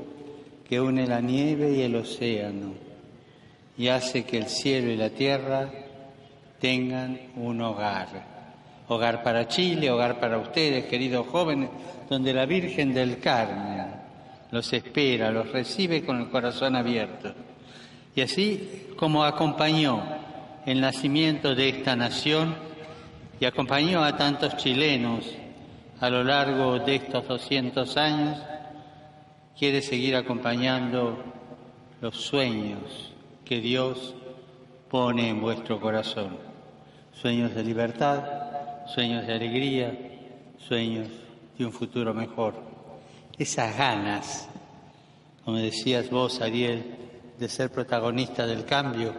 que 0.68 0.80
une 0.80 1.06
la 1.06 1.22
nieve 1.22 1.72
y 1.72 1.82
el 1.82 1.96
océano, 1.96 2.74
y 3.78 3.88
hace 3.88 4.24
que 4.24 4.38
el 4.38 4.48
cielo 4.48 4.90
y 4.92 4.98
la 4.98 5.10
tierra 5.10 5.70
tengan 6.60 7.20
un 7.36 7.62
hogar. 7.62 8.31
Hogar 8.92 9.24
para 9.24 9.48
Chile, 9.48 9.90
hogar 9.90 10.20
para 10.20 10.38
ustedes, 10.38 10.84
queridos 10.84 11.26
jóvenes, 11.28 11.70
donde 12.10 12.34
la 12.34 12.46
Virgen 12.46 12.94
del 12.94 13.20
Carmen 13.20 13.86
los 14.52 14.74
espera, 14.74 15.32
los 15.32 15.50
recibe 15.50 16.04
con 16.04 16.20
el 16.20 16.30
corazón 16.30 16.76
abierto. 16.76 17.34
Y 18.14 18.20
así 18.20 18.90
como 18.98 19.24
acompañó 19.24 20.04
el 20.66 20.82
nacimiento 20.82 21.56
de 21.56 21.70
esta 21.70 21.96
nación 21.96 22.54
y 23.40 23.46
acompañó 23.46 24.04
a 24.04 24.18
tantos 24.18 24.58
chilenos 24.58 25.26
a 26.02 26.10
lo 26.10 26.26
largo 26.26 26.78
de 26.80 26.96
estos 26.96 27.26
200 27.26 27.96
años, 27.96 28.40
quiere 29.58 29.82
seguir 29.82 30.18
acompañando 30.18 31.24
los 32.02 32.18
sueños 32.18 33.14
que 33.46 33.62
Dios 33.62 34.16
pone 34.90 35.30
en 35.30 35.40
vuestro 35.40 35.80
corazón. 35.80 36.38
Sueños 37.14 37.56
de 37.56 37.64
libertad, 37.64 38.51
sueños 38.88 39.26
de 39.28 39.34
alegría, 39.34 39.98
sueños 40.58 41.08
de 41.58 41.66
un 41.66 41.72
futuro 41.72 42.14
mejor. 42.14 42.56
Esas 43.38 43.78
ganas, 43.78 44.48
como 45.44 45.58
decías 45.58 46.10
vos, 46.10 46.42
Ariel, 46.42 46.96
de 47.38 47.50
ser 47.50 47.72
protagonista 47.72 48.46
del 48.46 48.66
cambio, 48.66 49.14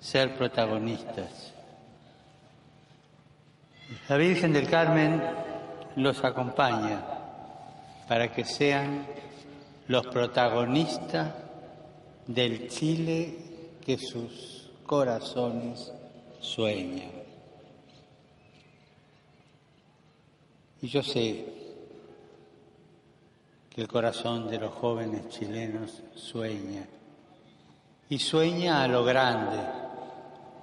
ser 0.00 0.36
protagonistas. 0.36 1.54
La 4.08 4.16
Virgen 4.16 4.52
del 4.52 4.68
Carmen 4.68 5.22
los 5.96 6.22
acompaña 6.24 7.00
para 8.08 8.32
que 8.32 8.44
sean 8.44 9.06
los 9.86 10.06
protagonistas 10.06 11.34
del 12.26 12.68
Chile 12.68 13.36
que 13.84 13.98
sus 13.98 14.70
corazones 14.84 15.92
sueñan. 16.40 17.27
Y 20.80 20.88
yo 20.88 21.02
sé 21.02 21.44
que 23.68 23.80
el 23.80 23.88
corazón 23.88 24.48
de 24.48 24.58
los 24.58 24.72
jóvenes 24.72 25.28
chilenos 25.28 26.02
sueña. 26.14 26.86
Y 28.08 28.18
sueña 28.18 28.84
a 28.84 28.88
lo 28.88 29.04
grande. 29.04 29.58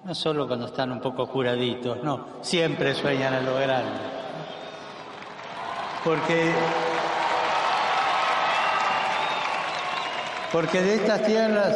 No 0.05 0.15
solo 0.15 0.47
cuando 0.47 0.67
están 0.67 0.91
un 0.91 1.01
poco 1.01 1.27
curaditos, 1.27 2.03
no, 2.03 2.27
siempre 2.41 2.93
sueñan 2.93 3.33
a 3.33 3.41
lo 3.41 3.55
grande. 3.55 3.99
Porque 6.03 6.53
porque 10.51 10.81
de 10.81 10.95
estas 10.95 11.23
tierras 11.23 11.75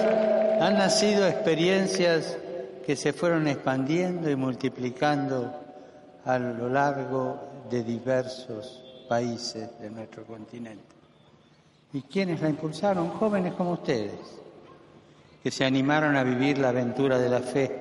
han 0.62 0.78
nacido 0.78 1.28
experiencias 1.28 2.38
que 2.86 2.96
se 2.96 3.12
fueron 3.12 3.48
expandiendo 3.48 4.30
y 4.30 4.36
multiplicando 4.36 5.54
a 6.24 6.40
lo 6.40 6.70
largo 6.70 7.49
de 7.70 7.84
diversos 7.84 9.06
países 9.08 9.80
de 9.80 9.90
nuestro 9.90 10.24
continente. 10.26 10.96
¿Y 11.94 12.02
quiénes 12.04 12.42
la 12.42 12.50
impulsaron? 12.50 13.10
Jóvenes 13.10 13.54
como 13.54 13.72
ustedes, 13.72 14.20
que 15.42 15.52
se 15.52 15.66
animaron 15.66 16.16
a 16.16 16.24
vivir 16.24 16.58
la 16.58 16.70
aventura 16.70 17.18
de 17.18 17.30
la 17.30 17.40
fe, 17.40 17.72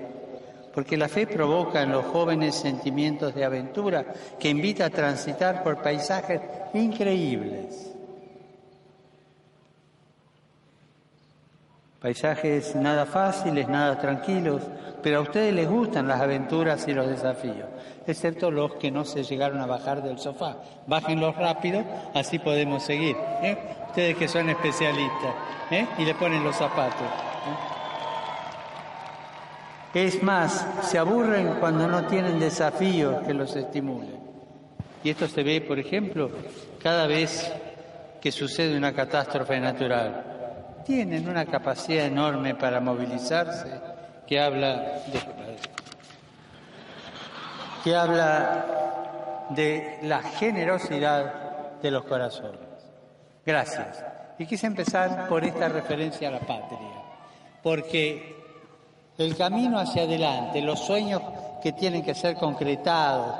porque 0.72 0.96
la 0.96 1.08
fe 1.08 1.26
provoca 1.26 1.82
en 1.82 1.92
los 1.92 2.04
jóvenes 2.06 2.54
sentimientos 2.54 3.34
de 3.34 3.44
aventura 3.44 4.06
que 4.38 4.48
invita 4.48 4.86
a 4.86 4.90
transitar 4.90 5.62
por 5.62 5.82
paisajes 5.82 6.40
increíbles 6.74 7.88
Paisajes 12.00 12.76
nada 12.76 13.06
fáciles, 13.06 13.68
nada 13.68 13.98
tranquilos, 13.98 14.62
pero 15.02 15.18
a 15.18 15.22
ustedes 15.22 15.52
les 15.52 15.68
gustan 15.68 16.06
las 16.06 16.20
aventuras 16.20 16.86
y 16.86 16.94
los 16.94 17.08
desafíos, 17.08 17.66
excepto 18.12 18.50
los 18.50 18.74
que 18.74 18.90
no 18.90 19.04
se 19.04 19.22
llegaron 19.22 19.60
a 19.60 19.66
bajar 19.66 20.02
del 20.02 20.18
sofá. 20.18 20.56
Bájenlos 20.86 21.36
rápido, 21.36 21.84
así 22.14 22.38
podemos 22.38 22.82
seguir. 22.82 23.16
¿eh? 23.42 23.56
Ustedes 23.88 24.16
que 24.16 24.28
son 24.28 24.48
especialistas 24.50 25.34
¿eh? 25.70 25.86
y 25.98 26.04
le 26.04 26.14
ponen 26.14 26.42
los 26.44 26.56
zapatos. 26.56 27.06
¿eh? 29.94 30.04
Es 30.06 30.22
más, 30.22 30.66
se 30.82 30.98
aburren 30.98 31.54
cuando 31.60 31.88
no 31.88 32.06
tienen 32.06 32.38
desafíos 32.38 33.26
que 33.26 33.34
los 33.34 33.56
estimulen. 33.56 34.18
Y 35.02 35.10
esto 35.10 35.26
se 35.28 35.42
ve, 35.42 35.60
por 35.60 35.78
ejemplo, 35.78 36.30
cada 36.82 37.06
vez 37.06 37.50
que 38.20 38.32
sucede 38.32 38.76
una 38.76 38.92
catástrofe 38.92 39.58
natural 39.60 40.24
tienen 40.84 41.28
una 41.28 41.44
capacidad 41.44 42.06
enorme 42.06 42.54
para 42.54 42.80
movilizarse 42.80 43.68
que 44.26 44.40
habla 44.40 45.02
de, 45.12 45.20
que 47.82 47.94
habla 47.94 48.66
de 49.50 49.98
la 50.02 50.22
generosidad 50.22 51.80
de 51.80 51.90
los 51.90 52.04
corazones. 52.04 52.60
Gracias. 53.44 54.04
Y 54.38 54.46
quise 54.46 54.66
empezar 54.66 55.28
por 55.28 55.44
esta 55.44 55.68
referencia 55.68 56.28
a 56.28 56.32
la 56.32 56.40
patria, 56.40 56.78
porque 57.62 58.36
el 59.16 59.36
camino 59.36 59.78
hacia 59.78 60.02
adelante, 60.02 60.60
los 60.60 60.78
sueños 60.78 61.22
que 61.62 61.72
tienen 61.72 62.04
que 62.04 62.14
ser 62.14 62.36
concretados, 62.36 63.34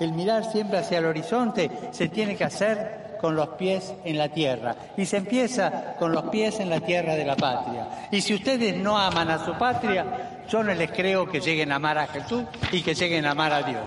el 0.00 0.12
mirar 0.12 0.44
siempre 0.44 0.78
hacia 0.78 0.98
el 0.98 1.06
horizonte, 1.06 1.70
se 1.92 2.08
tiene 2.08 2.36
que 2.36 2.44
hacer 2.44 3.09
con 3.20 3.36
los 3.36 3.48
pies 3.50 3.92
en 4.04 4.16
la 4.16 4.28
tierra. 4.28 4.74
Y 4.96 5.04
se 5.04 5.18
empieza 5.18 5.94
con 5.98 6.12
los 6.12 6.24
pies 6.24 6.58
en 6.60 6.70
la 6.70 6.80
tierra 6.80 7.14
de 7.14 7.24
la 7.24 7.36
patria. 7.36 8.08
Y 8.10 8.20
si 8.22 8.34
ustedes 8.34 8.76
no 8.76 8.96
aman 8.96 9.30
a 9.30 9.44
su 9.44 9.52
patria, 9.54 10.06
yo 10.48 10.62
no 10.62 10.72
les 10.72 10.90
creo 10.90 11.28
que 11.28 11.40
lleguen 11.40 11.70
a 11.72 11.76
amar 11.76 11.98
a 11.98 12.06
Jesús 12.06 12.44
y 12.72 12.82
que 12.82 12.94
lleguen 12.94 13.26
a 13.26 13.32
amar 13.32 13.52
a 13.52 13.62
Dios. 13.62 13.82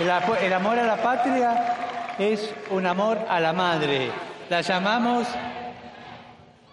El, 0.00 0.52
amor 0.52 0.78
a 0.78 0.84
la 0.84 0.96
patria 0.96 1.76
es 2.18 2.52
un 2.70 2.86
amor 2.86 3.18
a 3.28 3.38
la 3.38 3.52
madre. 3.52 4.10
La 4.48 4.62
llamamos, 4.62 5.28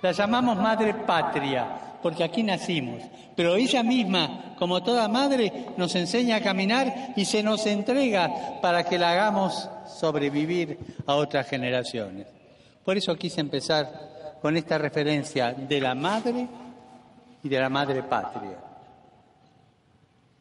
la 0.02 0.12
llamamos 0.14 0.58
madre 0.58 0.94
patria 0.94 1.87
porque 2.08 2.24
aquí 2.24 2.42
nacimos. 2.42 3.04
Pero 3.36 3.58
ella 3.58 3.84
misma, 3.84 4.56
como 4.58 4.82
toda 4.82 5.10
madre, 5.10 5.52
nos 5.76 5.94
enseña 5.94 6.38
a 6.38 6.42
caminar 6.42 7.12
y 7.18 7.26
se 7.26 7.44
nos 7.44 7.66
entrega 7.66 8.62
para 8.62 8.86
que 8.86 8.98
la 8.98 9.12
hagamos 9.12 9.70
sobrevivir 9.88 10.80
a 11.06 11.16
otras 11.16 11.50
generaciones. 11.50 12.28
Por 12.86 12.96
eso 12.96 13.14
quise 13.18 13.42
empezar 13.42 14.38
con 14.42 14.56
esta 14.56 14.78
referencia 14.78 15.52
de 15.52 15.82
la 15.82 15.96
madre 15.96 16.48
y 17.44 17.50
de 17.50 17.60
la 17.60 17.68
madre 17.68 18.04
patria. 18.04 18.58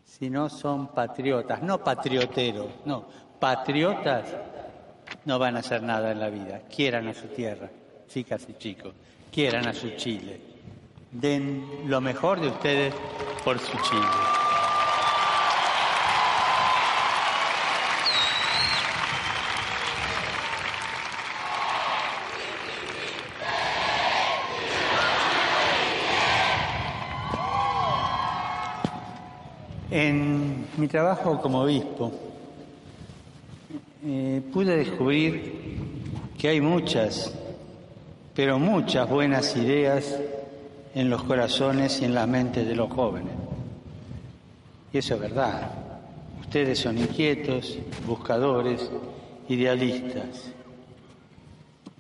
Si 0.05 0.31
no 0.31 0.49
son 0.49 0.95
patriotas, 0.95 1.61
no 1.63 1.83
patrioteros, 1.83 2.69
no, 2.85 3.07
patriotas 3.41 4.25
no 5.25 5.37
van 5.41 5.57
a 5.57 5.59
hacer 5.59 5.83
nada 5.83 6.13
en 6.13 6.21
la 6.21 6.31
vida. 6.31 6.61
Quieran 6.73 7.09
a 7.09 7.15
su 7.15 7.27
tierra, 7.27 7.69
chicas 8.07 8.47
y 8.49 8.55
chicos, 8.55 8.95
quieran 9.33 9.67
a 9.67 9.75
su 9.75 9.91
Chile 9.97 10.46
den 11.21 11.65
lo 11.87 12.01
mejor 12.01 12.41
de 12.41 12.49
ustedes 12.49 12.95
por 13.45 13.59
su 13.59 13.73
Chile. 13.79 14.03
En 29.91 30.67
mi 30.77 30.89
trabajo 30.89 31.41
como 31.41 31.63
obispo 31.63 32.13
eh, 34.05 34.43
pude 34.53 34.77
descubrir 34.77 35.79
que 36.37 36.49
hay 36.49 36.61
muchas, 36.61 37.33
pero 38.35 38.59
muchas 38.59 39.09
buenas 39.09 39.57
ideas 39.57 40.19
en 40.97 41.11
los 41.11 41.23
corazones 41.25 42.01
y 42.01 42.07
en 42.07 42.15
las 42.15 42.27
mentes 42.27 42.67
de 42.67 42.75
los 42.75 42.91
jóvenes. 42.91 43.35
Y 44.95 44.97
eso 44.97 45.15
es 45.17 45.21
verdad. 45.21 45.71
Ustedes 46.41 46.79
son 46.79 46.97
inquietos, 46.97 47.79
buscadores 48.07 48.91
idealistas. 49.51 50.53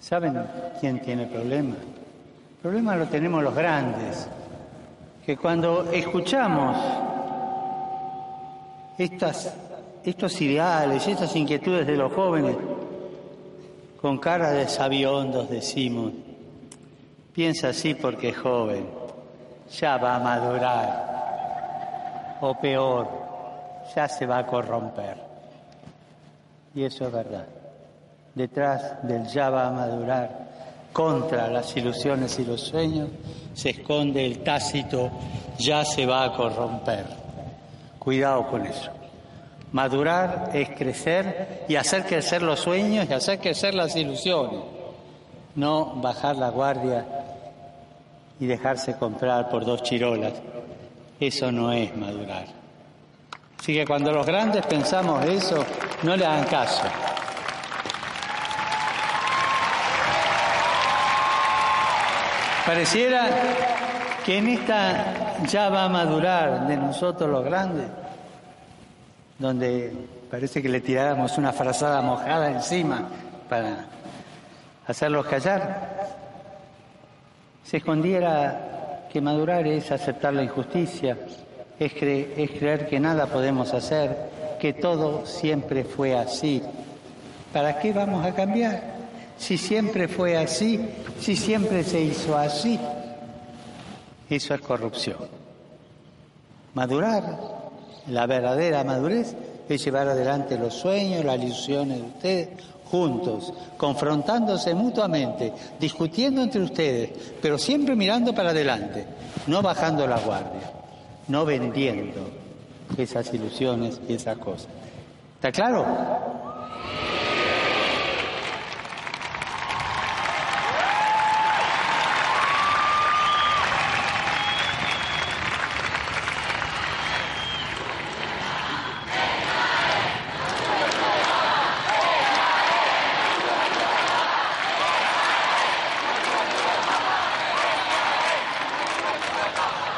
¿Saben 0.01 0.43
quién 0.81 1.03
tiene 1.03 1.25
el 1.25 1.29
problema? 1.29 1.75
El 1.75 2.63
problema 2.63 2.97
lo 2.97 3.07
tenemos 3.09 3.43
los 3.43 3.55
grandes, 3.55 4.29
que 5.27 5.37
cuando 5.37 5.91
escuchamos 5.93 6.79
estas, 8.97 9.55
estos 10.05 10.41
ideales, 10.41 11.07
estas 11.07 11.37
inquietudes 11.37 11.87
de 11.87 11.97
los 11.97 12.11
jóvenes, 12.15 12.57
con 14.01 14.17
cara 14.17 14.53
de 14.53 14.67
sabiondos 14.69 15.51
decimos, 15.51 16.13
piensa 17.37 17.69
así 17.69 17.95
porque 17.95 18.31
es 18.31 18.39
joven, 18.39 18.89
ya 19.79 19.99
va 19.99 20.17
a 20.17 20.19
madurar, 20.19 22.39
o 22.41 22.59
peor, 22.59 23.07
ya 23.95 24.09
se 24.09 24.25
va 24.25 24.39
a 24.39 24.47
corromper. 24.47 25.19
Y 26.75 26.85
eso 26.85 27.05
es 27.05 27.13
verdad. 27.13 27.45
Detrás 28.35 29.07
del 29.07 29.27
ya 29.27 29.51
va 29.51 29.67
a 29.67 29.71
madurar, 29.71 30.47
contra 30.95 31.49
las 31.49 31.77
ilusiones 31.77 32.39
y 32.39 32.47
los 32.47 32.63
sueños, 32.63 33.11
se 33.53 33.69
esconde 33.69 34.25
el 34.25 34.43
tácito 34.43 35.11
ya 35.59 35.85
se 35.85 36.07
va 36.07 36.25
a 36.25 36.33
corromper. 36.33 37.05
Cuidado 37.99 38.49
con 38.49 38.65
eso. 38.65 38.91
Madurar 39.73 40.53
es 40.55 40.71
crecer 40.71 41.67
y 41.69 41.77
hacer 41.77 42.07
crecer 42.07 42.41
los 42.41 42.61
sueños 42.61 43.07
y 43.11 43.13
hacer 43.13 43.41
crecer 43.41 43.75
las 43.75 43.95
ilusiones. 43.95 44.61
No 45.55 45.97
bajar 45.97 46.37
la 46.37 46.49
guardia 46.51 47.05
y 48.39 48.47
dejarse 48.47 48.97
comprar 48.97 49.49
por 49.49 49.65
dos 49.65 49.83
chirolas. 49.83 50.35
Eso 51.19 51.51
no 51.51 51.73
es 51.73 51.97
madurar. 51.97 52.47
Así 53.59 53.75
que 53.75 53.87
cuando 53.87 54.13
los 54.13 54.27
grandes 54.27 54.65
pensamos 54.67 55.25
eso, 55.25 55.65
no 56.03 56.17
le 56.17 56.25
hagan 56.25 56.45
caso. 56.45 56.83
Pareciera 62.67 63.29
que 64.25 64.39
en 64.39 64.49
esta 64.49 65.39
ya 65.47 65.69
va 65.69 65.85
a 65.85 65.89
madurar 65.89 66.67
de 66.67 66.77
nosotros 66.77 67.31
los 67.31 67.45
grandes, 67.45 67.87
donde 69.39 69.93
parece 70.31 70.61
que 70.61 70.69
le 70.69 70.81
tiráramos 70.81 71.39
una 71.39 71.53
frazada 71.53 72.03
mojada 72.03 72.51
encima 72.51 73.09
para 73.49 73.87
hacerlos 74.87 75.27
callar, 75.27 76.16
se 77.69 77.79
escondiera 77.79 79.09
que 79.13 79.21
madurar 79.21 79.67
es 79.67 79.91
aceptar 79.91 80.33
la 80.33 80.45
injusticia, 80.45 81.19
es, 81.79 81.93
cre 81.95 82.33
es 82.37 82.51
creer 82.53 82.87
que 82.87 83.01
nada 83.01 83.27
podemos 83.27 83.75
hacer, 83.75 84.17
que 84.61 84.73
todo 84.73 85.27
siempre 85.27 85.83
fue 85.83 86.15
así. 86.15 86.63
¿Para 87.53 87.79
qué 87.81 87.93
vamos 87.93 88.25
a 88.25 88.35
cambiar? 88.35 88.95
Si 89.37 89.59
siempre 89.59 90.07
fue 90.07 90.37
así, 90.37 90.81
si 91.21 91.35
siempre 91.35 91.83
se 91.83 92.01
hizo 92.01 92.37
así, 92.37 92.79
eso 94.31 94.55
es 94.55 94.61
corrupción. 94.61 95.29
Madurar, 96.75 97.39
la 98.09 98.27
verdadera 98.27 98.85
madurez, 98.85 99.35
es 99.69 99.85
llevar 99.85 100.09
adelante 100.09 100.57
los 100.57 100.73
sueños, 100.73 101.25
las 101.25 101.39
ilusiones 101.39 101.99
de 101.99 102.07
ustedes 102.07 102.49
juntos, 102.91 103.53
confrontándose 103.77 104.75
mutuamente, 104.75 105.53
discutiendo 105.79 106.43
entre 106.43 106.63
ustedes, 106.63 107.11
pero 107.43 107.59
siempre 107.59 107.97
mirando 107.97 108.35
para 108.35 108.51
adelante, 108.51 109.07
no 109.47 109.63
bajando 109.63 110.07
la 110.07 110.19
guardia, 110.19 110.71
no 111.29 111.45
vendiendo 111.45 112.29
esas 112.97 113.33
ilusiones 113.35 114.01
y 114.09 114.15
esas 114.15 114.39
cosas. 114.39 114.69
¿Está 115.37 115.53
claro? 115.53 115.85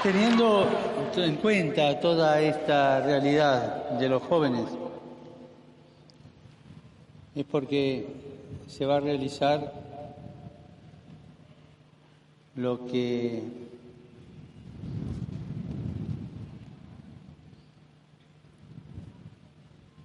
Teniendo 0.02 0.66
en 1.28 1.36
cuenta 1.36 2.00
toda 2.00 2.40
esta 2.40 3.00
realidad 3.02 3.90
de 3.98 4.08
los 4.08 4.22
jóvenes, 4.22 4.64
es 7.34 7.44
porque 7.44 8.06
se 8.66 8.86
va 8.86 8.96
a 8.96 9.00
realizar 9.00 9.72
lo 12.56 12.86
que 12.86 13.42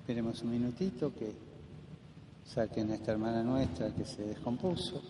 esperemos 0.01 0.41
un 0.41 0.51
minutito 0.51 1.13
que 1.17 1.31
saquen 2.45 2.91
a 2.91 2.95
esta 2.95 3.13
hermana 3.13 3.41
nuestra 3.41 3.89
que 3.91 4.03
se 4.03 4.23
descompuso 4.23 5.01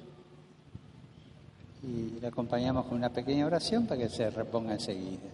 y 1.82 2.20
le 2.22 2.28
acompañamos 2.28 2.86
con 2.86 2.98
una 3.00 3.10
pequeña 3.10 3.48
oración 3.48 3.88
para 3.88 4.02
que 4.02 4.10
se 4.10 4.30
reponga 4.30 4.74
enseguida. 4.74 5.33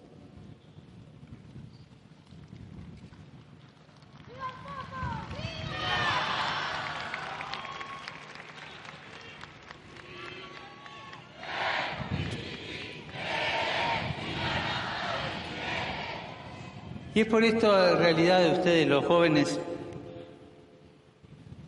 Y 17.16 17.22
es 17.22 17.28
por 17.28 17.44
esto, 17.44 17.90
en 17.90 17.98
realidad, 17.98 18.40
de 18.40 18.52
ustedes, 18.52 18.88
los 18.88 19.04
jóvenes, 19.04 19.60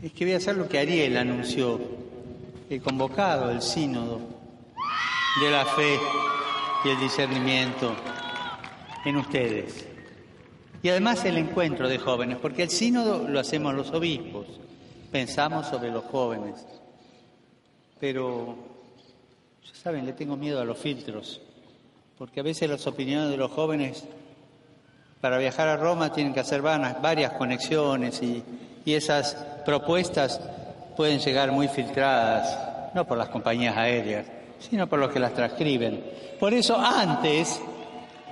es 0.04 0.12
que 0.14 0.26
voy 0.26 0.36
a 0.36 0.38
hacer 0.38 0.56
lo 0.56 0.70
que 0.70 0.78
Ariel 0.78 1.18
anunció, 1.18 1.80
el 2.70 2.82
convocado, 2.82 3.50
el 3.50 3.62
sínodo 3.62 4.22
de 5.42 5.50
la 5.50 5.66
fe 5.66 5.98
y 6.86 6.90
el 6.90 7.00
discernimiento 7.00 7.96
en 9.04 9.18
ustedes. 9.18 9.88
Y 10.84 10.90
además 10.90 11.26
el 11.26 11.38
encuentro 11.38 11.90
de 11.90 11.98
jóvenes, 11.98 12.38
porque 12.40 12.64
el 12.64 12.70
sínodo 12.70 13.28
lo 13.28 13.40
hacemos 13.40 13.74
los 13.74 13.92
obispos, 13.92 14.46
pensamos 15.12 15.68
sobre 15.68 15.90
los 15.90 16.06
jóvenes. 16.06 16.66
Pero, 18.00 18.56
ya 19.64 19.74
saben, 19.74 20.06
le 20.06 20.14
tengo 20.14 20.38
miedo 20.38 20.62
a 20.62 20.66
los 20.66 20.78
filtros, 20.78 21.42
porque 22.20 22.40
a 22.40 22.44
veces 22.44 22.70
las 22.70 22.86
opiniones 22.86 23.32
de 23.32 23.38
los 23.38 23.52
jóvenes 23.52 24.06
para 25.22 25.38
viajar 25.38 25.68
a 25.68 25.78
Roma 25.78 26.12
tienen 26.12 26.34
que 26.34 26.40
hacer 26.40 26.62
varias 26.62 27.34
conexiones 27.34 28.22
y, 28.24 28.44
y 28.84 28.94
esas 28.94 29.36
propuestas 29.64 30.42
pueden 30.98 31.20
llegar 31.20 31.52
muy 31.52 31.68
filtradas, 31.68 32.94
no 32.94 33.06
por 33.06 33.18
las 33.18 33.30
compañías 33.30 33.78
aéreas, 33.78 34.26
sino 34.60 34.88
por 34.88 35.00
los 35.00 35.12
que 35.12 35.20
las 35.20 35.34
transcriben. 35.34 36.04
Por 36.40 36.54
eso 36.54 36.76
antes 36.76 37.62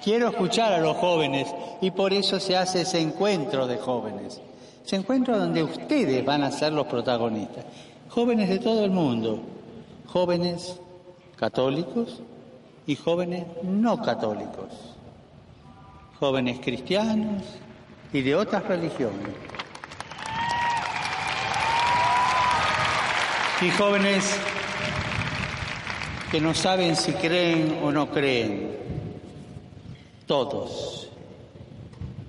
quiero 0.03 0.29
escuchar 0.29 0.73
a 0.73 0.79
los 0.79 0.97
jóvenes 0.97 1.47
y 1.81 1.91
por 1.91 2.11
eso 2.11 2.39
se 2.39 2.57
hace 2.57 2.81
ese 2.81 2.99
encuentro 2.99 3.67
de 3.67 3.77
jóvenes. 3.77 4.41
Ese 4.83 4.95
encuentro 4.95 5.37
donde 5.37 5.61
ustedes 5.61 6.25
van 6.25 6.43
a 6.43 6.51
ser 6.51 6.73
los 6.73 6.87
protagonistas. 6.87 7.65
Jóvenes 8.09 8.49
de 8.49 8.57
todo 8.57 8.83
el 8.83 8.91
mundo, 8.91 9.39
jóvenes 10.07 10.79
católicos 11.35 12.21
y 12.87 12.95
jóvenes 12.95 13.45
no 13.61 14.01
católicos, 14.01 14.88
jóvenes 16.19 16.59
cristianos 16.59 17.43
y 18.11 18.21
de 18.21 18.35
otras 18.35 18.63
religiones. 18.65 19.33
Y 23.61 23.69
jóvenes 23.71 24.39
que 26.31 26.39
no 26.39 26.53
saben 26.53 26.95
si 26.95 27.13
creen 27.13 27.79
o 27.83 27.91
no 27.91 28.09
creen, 28.09 28.77
todos, 30.25 31.09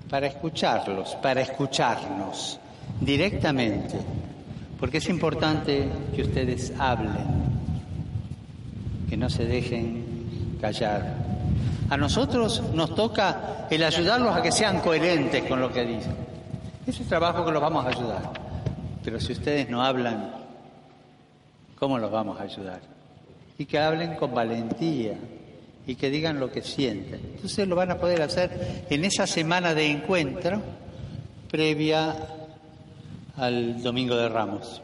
para 0.09 0.27
escucharlos, 0.27 1.15
para 1.21 1.41
escucharnos 1.41 2.59
directamente, 2.99 3.95
porque 4.79 4.97
es 4.97 5.07
importante 5.07 5.87
que 6.15 6.23
ustedes 6.23 6.73
hablen, 6.79 7.27
que 9.09 9.17
no 9.17 9.29
se 9.29 9.45
dejen 9.45 10.57
callar. 10.59 11.30
A 11.91 11.97
nosotros 11.97 12.63
nos 12.73 12.95
toca 12.95 13.67
el 13.69 13.83
ayudarlos 13.83 14.35
a 14.35 14.41
que 14.41 14.51
sean 14.51 14.79
coherentes 14.79 15.43
con 15.43 15.61
lo 15.61 15.71
que 15.71 15.85
dicen. 15.85 16.15
Ese 16.87 17.03
trabajo 17.03 17.45
que 17.45 17.51
los 17.51 17.61
vamos 17.61 17.85
a 17.85 17.89
ayudar. 17.89 18.31
Pero 19.03 19.19
si 19.19 19.33
ustedes 19.33 19.69
no 19.69 19.83
hablan, 19.83 20.31
¿cómo 21.77 21.99
los 21.99 22.09
vamos 22.09 22.39
a 22.39 22.43
ayudar? 22.43 22.81
y 23.61 23.65
que 23.67 23.77
hablen 23.77 24.15
con 24.15 24.33
valentía 24.33 25.13
y 25.85 25.93
que 25.93 26.09
digan 26.09 26.39
lo 26.39 26.51
que 26.51 26.63
sienten. 26.63 27.19
Entonces 27.35 27.67
lo 27.67 27.75
van 27.75 27.91
a 27.91 27.99
poder 27.99 28.23
hacer 28.23 28.85
en 28.89 29.05
esa 29.05 29.27
semana 29.27 29.75
de 29.75 29.85
encuentro 29.85 30.59
previa 31.47 32.15
al 33.37 33.83
Domingo 33.83 34.15
de 34.15 34.29
Ramos, 34.29 34.81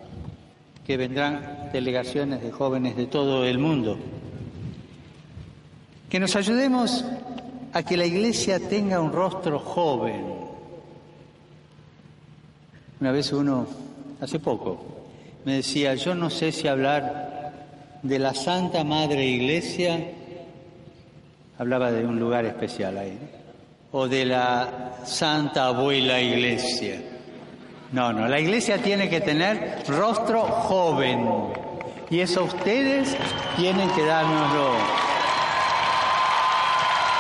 que 0.86 0.96
vendrán 0.96 1.72
delegaciones 1.74 2.44
de 2.44 2.52
jóvenes 2.52 2.96
de 2.96 3.08
todo 3.08 3.46
el 3.46 3.58
mundo. 3.58 3.98
Que 6.10 6.20
nos 6.20 6.36
ayudemos 6.36 7.04
a 7.74 7.84
que 7.84 7.98
la 7.98 8.06
iglesia 8.06 8.60
tenga 8.60 9.00
un 9.00 9.12
rostro 9.12 9.60
joven. 9.60 10.24
Una 13.00 13.12
vez 13.12 13.32
uno, 13.34 13.68
hace 14.22 14.40
poco, 14.40 14.84
me 15.46 15.56
decía, 15.56 15.96
yo 15.96 16.16
no 16.16 16.30
sé 16.30 16.52
si 16.52 16.68
hablar 16.68 17.54
de 18.02 18.20
la 18.20 18.34
Santa 18.34 18.84
Madre 18.84 19.26
Iglesia, 19.26 20.00
hablaba 21.58 21.92
de 21.92 22.06
un 22.06 22.20
lugar 22.20 22.46
especial 22.46 22.98
ahí, 22.98 23.18
o 23.92 24.08
de 24.08 24.26
la 24.26 24.96
Santa 25.06 25.68
Abuela 25.68 26.20
Iglesia. 26.20 27.02
No, 27.92 28.12
no, 28.12 28.28
la 28.28 28.40
iglesia 28.40 28.80
tiene 28.80 29.10
que 29.10 29.22
tener 29.22 29.84
rostro 29.88 30.42
joven. 30.42 31.26
Y 32.10 32.20
eso 32.20 32.44
ustedes 32.44 33.16
tienen 33.56 33.90
que 33.92 34.06
dárnoslo. 34.06 35.07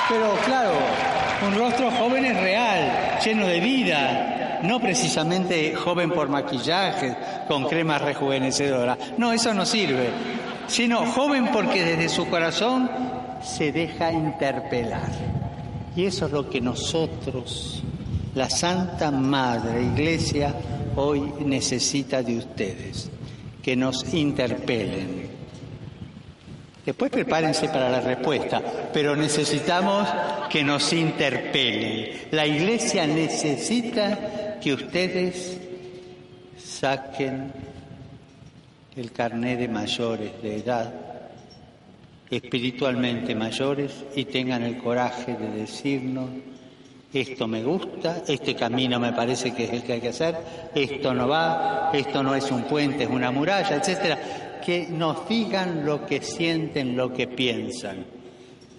Pero 0.09 0.35
claro, 0.45 0.73
un 1.45 1.55
rostro 1.55 1.91
joven 1.91 2.25
es 2.25 2.39
real, 2.39 3.19
lleno 3.23 3.45
de 3.45 3.59
vida, 3.59 4.59
no 4.63 4.79
precisamente 4.79 5.75
joven 5.75 6.11
por 6.11 6.29
maquillaje, 6.29 7.15
con 7.47 7.65
crema 7.65 7.97
rejuvenecedora. 7.97 8.97
No, 9.17 9.33
eso 9.33 9.53
no 9.53 9.65
sirve. 9.65 10.09
Sino 10.67 11.05
joven 11.05 11.49
porque 11.51 11.83
desde 11.83 12.09
su 12.09 12.27
corazón 12.27 12.89
se 13.41 13.71
deja 13.71 14.11
interpelar. 14.11 15.11
Y 15.95 16.05
eso 16.05 16.27
es 16.27 16.31
lo 16.31 16.49
que 16.49 16.61
nosotros 16.61 17.83
la 18.35 18.49
Santa 18.49 19.09
Madre 19.09 19.81
Iglesia 19.81 20.53
hoy 20.95 21.33
necesita 21.43 22.21
de 22.21 22.37
ustedes, 22.37 23.09
que 23.63 23.75
nos 23.75 24.13
interpelen. 24.13 25.36
Después 26.87 27.11
prepárense 27.11 27.67
para 27.67 27.89
la 27.89 27.99
respuesta, 27.99 28.61
pero 28.93 29.13
necesitamos 29.13 30.07
que 30.49 30.63
nos 30.63 30.93
interpelen. 30.93 32.29
La 32.31 32.47
Iglesia 32.47 33.05
necesita 33.05 34.57
que 34.61 34.71
ustedes 34.71 35.57
saquen 36.57 37.51
el 38.95 39.11
carné 39.11 39.57
de 39.57 39.67
mayores 39.67 40.41
de 40.41 40.59
edad, 40.59 40.93
espiritualmente 42.31 43.35
mayores, 43.35 44.05
y 44.15 44.23
tengan 44.23 44.63
el 44.63 44.77
coraje 44.77 45.35
de 45.35 45.49
decirnos, 45.59 46.29
esto 47.13 47.49
me 47.49 47.63
gusta, 47.63 48.23
este 48.25 48.55
camino 48.55 48.97
me 48.97 49.11
parece 49.11 49.53
que 49.53 49.65
es 49.65 49.73
el 49.73 49.83
que 49.83 49.91
hay 49.91 49.99
que 49.99 50.09
hacer, 50.09 50.37
esto 50.73 51.13
no 51.13 51.27
va, 51.27 51.91
esto 51.93 52.23
no 52.23 52.33
es 52.33 52.49
un 52.49 52.63
puente, 52.63 53.03
es 53.03 53.09
una 53.09 53.29
muralla, 53.29 53.75
etcétera, 53.75 54.46
que 54.61 54.87
nos 54.87 55.27
digan 55.27 55.85
lo 55.85 56.05
que 56.05 56.21
sienten, 56.21 56.95
lo 56.95 57.13
que 57.13 57.27
piensan. 57.27 58.05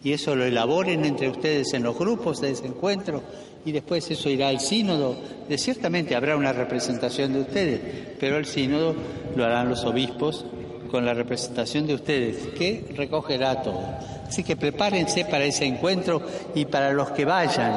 Y 0.02 0.12
eso 0.12 0.36
lo 0.36 0.44
elaboren 0.44 1.04
entre 1.04 1.28
ustedes 1.28 1.74
en 1.74 1.82
los 1.82 1.98
grupos 1.98 2.40
de 2.40 2.50
ese 2.50 2.66
encuentro 2.66 3.22
y 3.64 3.72
después 3.72 4.10
eso 4.10 4.28
irá 4.30 4.48
al 4.48 4.60
sínodo. 4.60 5.16
De 5.48 5.58
ciertamente 5.58 6.14
habrá 6.14 6.36
una 6.36 6.52
representación 6.52 7.32
de 7.32 7.40
ustedes, 7.40 7.80
pero 8.20 8.36
el 8.38 8.46
sínodo 8.46 8.94
lo 9.34 9.44
harán 9.44 9.68
los 9.68 9.84
obispos 9.84 10.44
con 10.90 11.04
la 11.04 11.14
representación 11.14 11.86
de 11.86 11.94
ustedes, 11.94 12.36
que 12.56 12.84
recogerá 12.96 13.62
todo. 13.62 13.84
Así 14.26 14.42
que 14.42 14.56
prepárense 14.56 15.24
para 15.24 15.44
ese 15.44 15.66
encuentro 15.66 16.22
y 16.54 16.64
para 16.64 16.92
los 16.92 17.10
que 17.10 17.24
vayan 17.24 17.72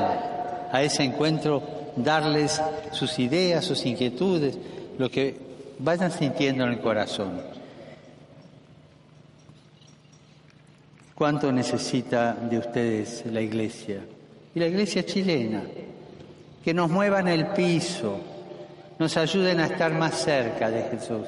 a 0.72 0.82
ese 0.82 1.04
encuentro 1.04 1.62
darles 1.96 2.62
sus 2.92 3.20
ideas, 3.20 3.66
sus 3.66 3.86
inquietudes, 3.86 4.58
lo 4.98 5.10
que 5.10 5.36
vayan 5.80 6.12
sintiendo 6.12 6.64
en 6.64 6.72
el 6.72 6.80
corazón. 6.80 7.61
¿Cuánto 11.22 11.52
necesita 11.52 12.34
de 12.34 12.58
ustedes 12.58 13.24
la 13.28 13.42
iglesia? 13.42 14.00
Y 14.56 14.60
la 14.60 14.66
iglesia 14.66 15.06
chilena, 15.06 15.62
que 16.64 16.74
nos 16.74 16.90
muevan 16.90 17.28
el 17.28 17.46
piso, 17.50 18.20
nos 18.98 19.16
ayuden 19.18 19.60
a 19.60 19.68
estar 19.68 19.94
más 19.94 20.16
cerca 20.16 20.72
de 20.72 20.82
Jesús. 20.82 21.28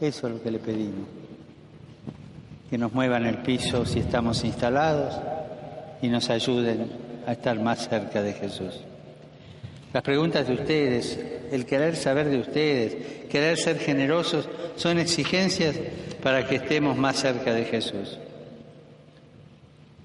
Eso 0.00 0.26
es 0.26 0.32
lo 0.32 0.42
que 0.42 0.50
le 0.50 0.58
pedimos. 0.58 1.06
Que 2.70 2.78
nos 2.78 2.94
muevan 2.94 3.26
el 3.26 3.42
piso 3.42 3.84
si 3.84 3.98
estamos 3.98 4.42
instalados 4.42 5.20
y 6.00 6.08
nos 6.08 6.30
ayuden 6.30 6.90
a 7.26 7.32
estar 7.32 7.60
más 7.60 7.90
cerca 7.90 8.22
de 8.22 8.32
Jesús. 8.32 8.80
Las 9.92 10.02
preguntas 10.02 10.48
de 10.48 10.54
ustedes, 10.54 11.20
el 11.52 11.66
querer 11.66 11.94
saber 11.94 12.30
de 12.30 12.38
ustedes, 12.38 13.26
querer 13.28 13.58
ser 13.58 13.80
generosos, 13.80 14.48
son 14.76 14.98
exigencias 14.98 15.76
para 16.22 16.46
que 16.46 16.56
estemos 16.56 16.96
más 16.96 17.16
cerca 17.18 17.52
de 17.52 17.66
Jesús. 17.66 18.18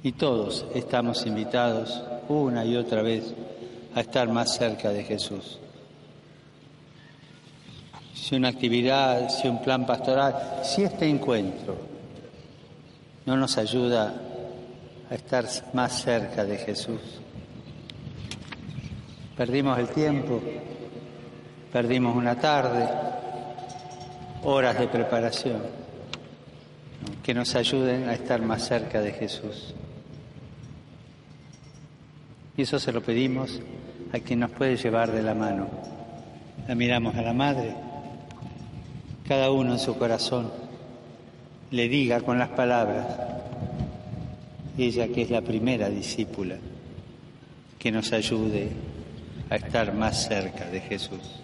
Y 0.06 0.12
todos 0.12 0.68
estamos 0.76 1.26
invitados 1.26 2.04
una 2.30 2.64
y 2.64 2.76
otra 2.76 3.02
vez 3.02 3.34
a 3.96 4.02
estar 4.02 4.30
más 4.30 4.56
cerca 4.56 4.92
de 4.92 5.04
Jesús. 5.04 5.58
Si 8.14 8.36
una 8.36 8.50
actividad, 8.50 9.30
si 9.30 9.48
un 9.48 9.64
plan 9.64 9.84
pastoral, 9.84 10.62
si 10.64 10.84
este 10.84 11.10
encuentro 11.10 11.76
no 13.26 13.36
nos 13.36 13.58
ayuda 13.58 14.14
a 15.10 15.16
estar 15.16 15.44
más 15.74 16.04
cerca 16.04 16.46
de 16.46 16.58
Jesús. 16.60 17.02
Perdimos 19.36 19.80
el 19.80 19.88
tiempo, 19.88 20.40
perdimos 21.74 22.16
una 22.16 22.36
tarde, 22.36 22.88
horas 24.44 24.78
de 24.78 24.88
preparación, 24.88 25.64
que 27.24 27.34
nos 27.34 27.56
ayuden 27.56 28.08
a 28.08 28.14
estar 28.14 28.40
más 28.44 28.68
cerca 28.68 29.02
de 29.02 29.12
Jesús. 29.12 29.74
Y 32.58 32.62
eso 32.62 32.80
se 32.80 32.92
lo 32.92 33.02
pedimos 33.02 33.62
a 34.14 34.20
quien 34.20 34.40
nos 34.40 34.52
puede 34.52 34.78
llevar 34.78 35.12
de 35.12 35.22
la 35.22 35.34
mano. 35.34 35.68
La 36.68 36.76
miramos 36.76 37.16
a 37.16 37.22
la 37.22 37.34
Madre, 37.34 37.76
cada 39.28 39.52
uno 39.52 39.74
en 39.74 39.80
su 39.80 39.98
corazón 39.98 40.52
le 41.72 41.90
diga 41.90 42.22
con 42.22 42.38
las 42.40 42.50
palabras, 42.50 43.08
ella 44.78 45.08
que 45.08 45.24
es 45.24 45.30
la 45.30 45.42
primera 45.42 45.90
discípula, 45.90 46.58
que 47.80 47.92
nos 47.92 48.14
ayude 48.14 48.72
a 49.50 49.56
estar 49.56 49.94
más 49.94 50.28
cerca 50.28 50.66
de 50.66 50.80
Jesús, 50.80 51.42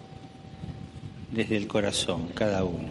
desde 1.30 1.56
el 1.56 1.66
corazón, 1.66 2.28
cada 2.34 2.64
uno. 2.64 2.88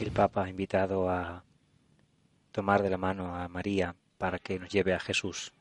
El 0.00 0.10
Papa 0.10 0.44
ha 0.44 0.48
invitado 0.48 1.08
a 1.08 1.44
tomar 2.52 2.82
de 2.82 2.90
la 2.90 2.98
mano 2.98 3.34
a 3.34 3.48
María 3.48 3.94
para 4.18 4.38
que 4.38 4.58
nos 4.58 4.68
lleve 4.68 4.94
a 4.94 5.00
Jesús. 5.00 5.52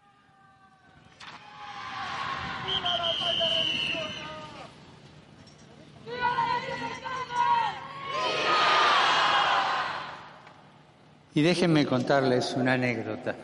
Y 11.34 11.42
déjenme 11.42 11.86
contarles 11.86 12.54
una 12.56 12.74
anécdota. 12.74 13.36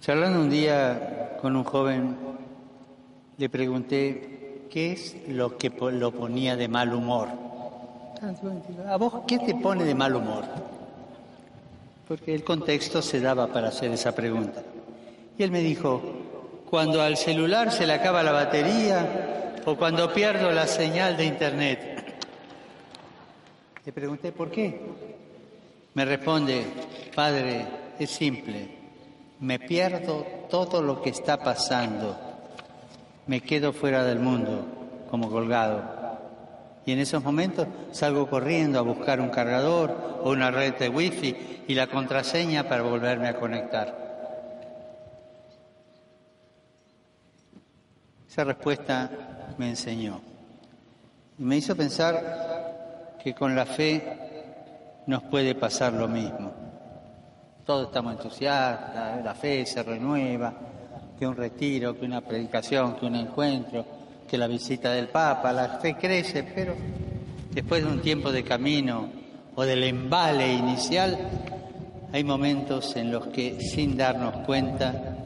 Charlando 0.00 0.40
un 0.40 0.50
día 0.50 1.36
con 1.40 1.54
un 1.54 1.62
joven, 1.62 2.16
le 3.36 3.48
pregunté 3.48 4.66
qué 4.68 4.92
es 4.92 5.16
lo 5.28 5.56
que 5.56 5.70
lo 5.70 6.10
ponía 6.10 6.56
de 6.56 6.66
mal 6.66 6.92
humor. 6.92 7.28
¿A 8.88 8.96
vos 8.96 9.22
qué 9.28 9.38
te 9.38 9.54
pone 9.54 9.84
de 9.84 9.94
mal 9.94 10.16
humor? 10.16 10.44
Porque 12.08 12.34
el 12.34 12.42
contexto 12.42 13.02
se 13.02 13.20
daba 13.20 13.48
para 13.48 13.68
hacer 13.68 13.92
esa 13.92 14.14
pregunta. 14.14 14.62
Y 15.36 15.42
él 15.42 15.50
me 15.50 15.60
dijo, 15.60 16.02
cuando 16.68 17.02
al 17.02 17.18
celular 17.18 17.70
se 17.70 17.86
le 17.86 17.92
acaba 17.92 18.22
la 18.22 18.32
batería 18.32 19.54
o 19.66 19.76
cuando 19.76 20.12
pierdo 20.12 20.50
la 20.50 20.66
señal 20.66 21.18
de 21.18 21.26
internet. 21.26 22.18
Le 23.84 23.92
pregunté, 23.92 24.32
¿por 24.32 24.50
qué? 24.50 24.80
Me 25.92 26.06
responde, 26.06 26.64
Padre, 27.14 27.66
es 27.98 28.10
simple, 28.10 28.68
me 29.40 29.58
pierdo 29.58 30.24
todo 30.48 30.80
lo 30.80 31.02
que 31.02 31.10
está 31.10 31.38
pasando, 31.38 32.16
me 33.26 33.40
quedo 33.40 33.72
fuera 33.72 34.04
del 34.04 34.20
mundo 34.20 34.64
como 35.10 35.30
colgado. 35.30 35.97
Y 36.88 36.92
en 36.92 37.00
esos 37.00 37.22
momentos 37.22 37.66
salgo 37.92 38.30
corriendo 38.30 38.78
a 38.78 38.82
buscar 38.82 39.20
un 39.20 39.28
cargador 39.28 40.20
o 40.24 40.30
una 40.30 40.50
red 40.50 40.72
de 40.76 40.88
wifi 40.88 41.36
y 41.68 41.74
la 41.74 41.86
contraseña 41.86 42.66
para 42.66 42.80
volverme 42.80 43.28
a 43.28 43.36
conectar. 43.36 43.94
Esa 48.26 48.42
respuesta 48.42 49.10
me 49.58 49.68
enseñó 49.68 50.22
y 51.38 51.42
me 51.42 51.58
hizo 51.58 51.76
pensar 51.76 53.18
que 53.22 53.34
con 53.34 53.54
la 53.54 53.66
fe 53.66 55.02
nos 55.06 55.24
puede 55.24 55.54
pasar 55.54 55.92
lo 55.92 56.08
mismo. 56.08 56.52
Todos 57.66 57.88
estamos 57.88 58.14
entusiastas, 58.14 59.22
la 59.22 59.34
fe 59.34 59.66
se 59.66 59.82
renueva, 59.82 60.54
que 61.18 61.26
un 61.26 61.36
retiro, 61.36 61.98
que 61.98 62.06
una 62.06 62.22
predicación, 62.22 62.96
que 62.96 63.04
un 63.04 63.16
encuentro, 63.16 63.97
que 64.28 64.38
la 64.38 64.46
visita 64.46 64.92
del 64.92 65.08
Papa. 65.08 65.52
La 65.52 65.80
fe 65.80 65.96
crece, 65.96 66.44
pero 66.44 66.76
después 67.50 67.82
de 67.82 67.90
un 67.90 68.00
tiempo 68.00 68.30
de 68.30 68.44
camino 68.44 69.10
o 69.56 69.64
del 69.64 69.82
embale 69.82 70.52
inicial, 70.52 71.18
hay 72.12 72.22
momentos 72.22 72.94
en 72.96 73.10
los 73.10 73.26
que 73.28 73.60
sin 73.60 73.96
darnos 73.96 74.46
cuenta 74.46 75.16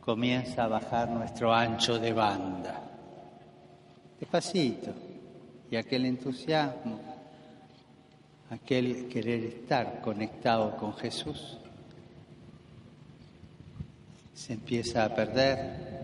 comienza 0.00 0.64
a 0.64 0.68
bajar 0.68 1.08
nuestro 1.08 1.54
ancho 1.54 1.98
de 1.98 2.12
banda. 2.12 2.82
Despacito. 4.20 4.92
Y 5.70 5.76
aquel 5.76 6.04
entusiasmo, 6.04 7.00
aquel 8.50 9.08
querer 9.08 9.44
estar 9.44 10.00
conectado 10.02 10.76
con 10.76 10.94
Jesús, 10.94 11.58
se 14.34 14.52
empieza 14.52 15.04
a 15.04 15.14
perder 15.14 16.03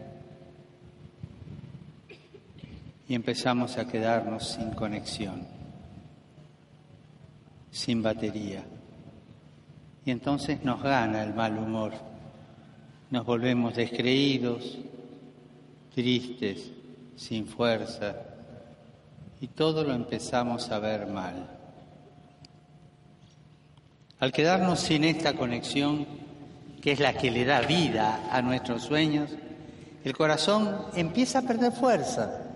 y 3.11 3.15
empezamos 3.17 3.77
a 3.77 3.89
quedarnos 3.89 4.51
sin 4.51 4.71
conexión, 4.71 5.45
sin 7.69 8.05
batería. 8.05 8.63
Y 10.05 10.13
entonces 10.13 10.63
nos 10.63 10.81
gana 10.81 11.25
el 11.25 11.35
mal 11.35 11.59
humor, 11.59 11.93
nos 13.11 13.27
volvemos 13.27 13.75
descreídos, 13.75 14.79
tristes, 15.93 16.71
sin 17.17 17.49
fuerza, 17.49 18.15
y 19.41 19.49
todo 19.49 19.83
lo 19.83 19.93
empezamos 19.93 20.71
a 20.71 20.79
ver 20.79 21.09
mal. 21.09 21.51
Al 24.21 24.31
quedarnos 24.31 24.79
sin 24.79 25.03
esta 25.03 25.33
conexión, 25.33 26.07
que 26.81 26.93
es 26.93 27.01
la 27.01 27.15
que 27.15 27.33
le 27.33 27.45
da 27.45 27.63
vida 27.63 28.29
a 28.31 28.41
nuestros 28.41 28.85
sueños, 28.85 29.31
el 30.05 30.17
corazón 30.17 30.77
empieza 30.95 31.41
a 31.41 31.43
perder 31.43 31.73
fuerza, 31.73 32.47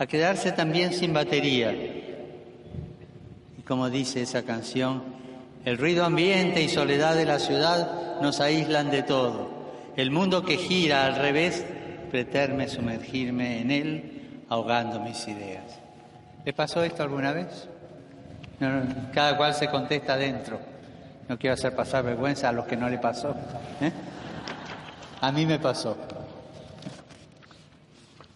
a 0.00 0.06
quedarse 0.06 0.50
también 0.52 0.94
sin 0.94 1.12
batería. 1.12 1.72
Y 1.72 3.62
como 3.66 3.90
dice 3.90 4.22
esa 4.22 4.42
canción, 4.44 5.02
el 5.66 5.76
ruido 5.76 6.06
ambiente 6.06 6.62
y 6.62 6.70
soledad 6.70 7.14
de 7.14 7.26
la 7.26 7.38
ciudad 7.38 8.18
nos 8.22 8.40
aíslan 8.40 8.90
de 8.90 9.02
todo. 9.02 9.50
El 9.96 10.10
mundo 10.10 10.42
que 10.42 10.56
gira 10.56 11.04
al 11.04 11.16
revés 11.16 11.66
pretende 12.10 12.66
sumergirme 12.68 13.60
en 13.60 13.70
él, 13.70 14.44
ahogando 14.48 15.00
mis 15.00 15.28
ideas. 15.28 15.64
¿Le 16.46 16.54
pasó 16.54 16.82
esto 16.82 17.02
alguna 17.02 17.32
vez? 17.32 17.68
cada 19.12 19.36
cual 19.36 19.54
se 19.54 19.68
contesta 19.68 20.14
adentro. 20.14 20.60
No 21.28 21.38
quiero 21.38 21.54
hacer 21.54 21.74
pasar 21.74 22.04
vergüenza 22.04 22.48
a 22.48 22.52
los 22.52 22.66
que 22.66 22.76
no 22.76 22.88
le 22.88 22.98
pasó. 22.98 23.34
¿eh? 23.80 23.92
A 25.20 25.30
mí 25.30 25.44
me 25.44 25.58
pasó. 25.58 25.96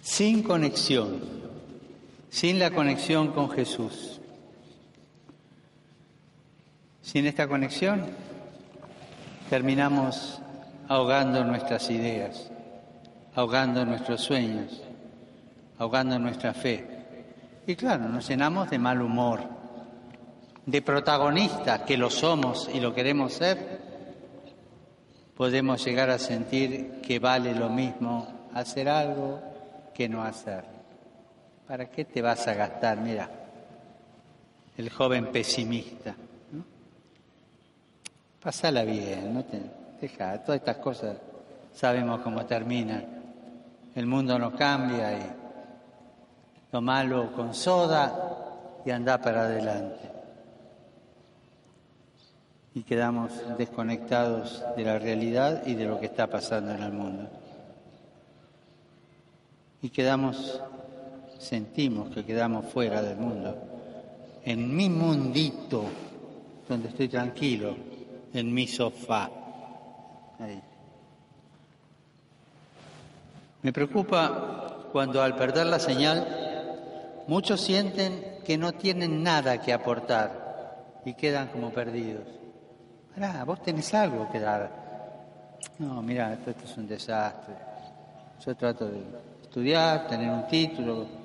Sin 0.01 0.43
conexión, 0.43 1.44
sin 2.35 2.59
la 2.59 2.73
conexión 2.73 3.31
con 3.31 3.49
Jesús. 3.49 4.21
Sin 7.01 7.27
esta 7.27 7.47
conexión 7.47 8.07
terminamos 9.49 10.41
ahogando 10.89 11.45
nuestras 11.45 11.89
ideas, 11.91 12.51
ahogando 13.37 13.87
nuestros 13.87 14.21
sueños, 14.21 14.83
ahogando 15.79 16.19
nuestra 16.19 16.53
fe. 16.53 16.85
Y 17.69 17.77
claro, 17.77 18.09
nos 18.09 18.27
llenamos 18.29 18.69
de 18.69 18.81
mal 18.81 19.01
humor, 19.01 19.41
de 20.67 20.83
protagonista 20.83 21.85
que 21.85 21.97
lo 21.97 22.11
somos 22.11 22.69
y 22.75 22.81
lo 22.81 22.93
queremos 22.93 23.35
ser, 23.35 23.81
podemos 25.37 25.85
llegar 25.85 26.11
a 26.11 26.19
sentir 26.19 27.01
que 27.01 27.21
vale 27.21 27.55
lo 27.55 27.69
mismo 27.69 28.49
hacer 28.55 28.89
algo 28.89 29.41
que 29.95 30.09
no 30.09 30.25
hacer. 30.25 30.74
¿Para 31.67 31.91
qué 31.91 32.05
te 32.05 32.21
vas 32.21 32.47
a 32.47 32.55
gastar? 32.55 32.99
Mira, 32.99 33.29
el 34.77 34.91
joven 34.91 35.33
pesimista. 35.33 36.15
¿no? 36.53 36.65
Pasala 38.43 38.85
bien, 38.85 39.33
no 39.33 39.45
te, 39.45 39.61
deja, 40.01 40.43
todas 40.43 40.61
estas 40.61 40.77
cosas 40.79 41.17
sabemos 41.73 42.21
cómo 42.21 42.45
terminan. 42.47 43.05
El 43.95 44.07
mundo 44.07 44.39
no 44.39 44.55
cambia 44.55 45.19
y 45.19 45.23
lo 46.73 46.81
malo 46.81 47.33
con 47.33 47.55
soda 47.55 48.81
y 48.85 48.91
anda 48.91 49.19
para 49.19 49.45
adelante 49.45 50.15
y 52.75 52.83
quedamos 52.83 53.31
desconectados 53.57 54.63
de 54.77 54.83
la 54.83 54.99
realidad 54.99 55.63
y 55.65 55.75
de 55.75 55.85
lo 55.85 56.01
que 56.01 56.07
está 56.07 56.27
pasando 56.27 56.73
en 56.73 56.83
el 56.83 56.93
mundo. 56.93 57.31
Y 59.81 59.91
quedamos, 59.91 60.61
sentimos 61.45 62.11
que 62.11 62.25
quedamos 62.25 62.67
fuera 62.67 63.03
del 63.03 63.17
mundo, 63.17 63.57
en 64.45 64.75
mi 64.75 64.89
mundito, 64.89 65.85
donde 66.69 66.89
estoy 66.89 67.09
tranquilo, 67.09 67.77
en 68.33 68.53
mi 68.53 68.67
sofá. 68.67 69.31
Me 73.63 73.73
preocupa 73.73 74.89
cuando 74.93 75.23
al 75.23 75.37
perder 75.37 75.67
la 75.67 75.79
señal, 75.79 76.27
muchos 77.27 77.61
sienten 77.61 78.39
que 78.45 78.59
no 78.59 78.73
tienen 78.73 79.23
nada 79.23 79.61
que 79.61 79.73
aportar 79.73 81.01
y 81.05 81.15
quedan 81.15 81.49
como 81.49 81.71
perdidos. 81.71 82.27
Pará, 83.15 83.45
vos 83.45 83.63
tenés 83.63 83.93
algo 83.95 84.31
que 84.31 84.41
dar. 84.41 84.71
No, 85.79 86.03
mira, 86.03 86.33
esto, 86.35 86.51
es 86.51 86.77
un 86.77 86.87
desastre. 86.87 87.55
Yo 88.45 88.55
trato 88.55 88.87
de 88.87 89.01
estudiar, 89.43 90.09
tener 90.09 90.31
un 90.31 90.47
título, 90.47 91.24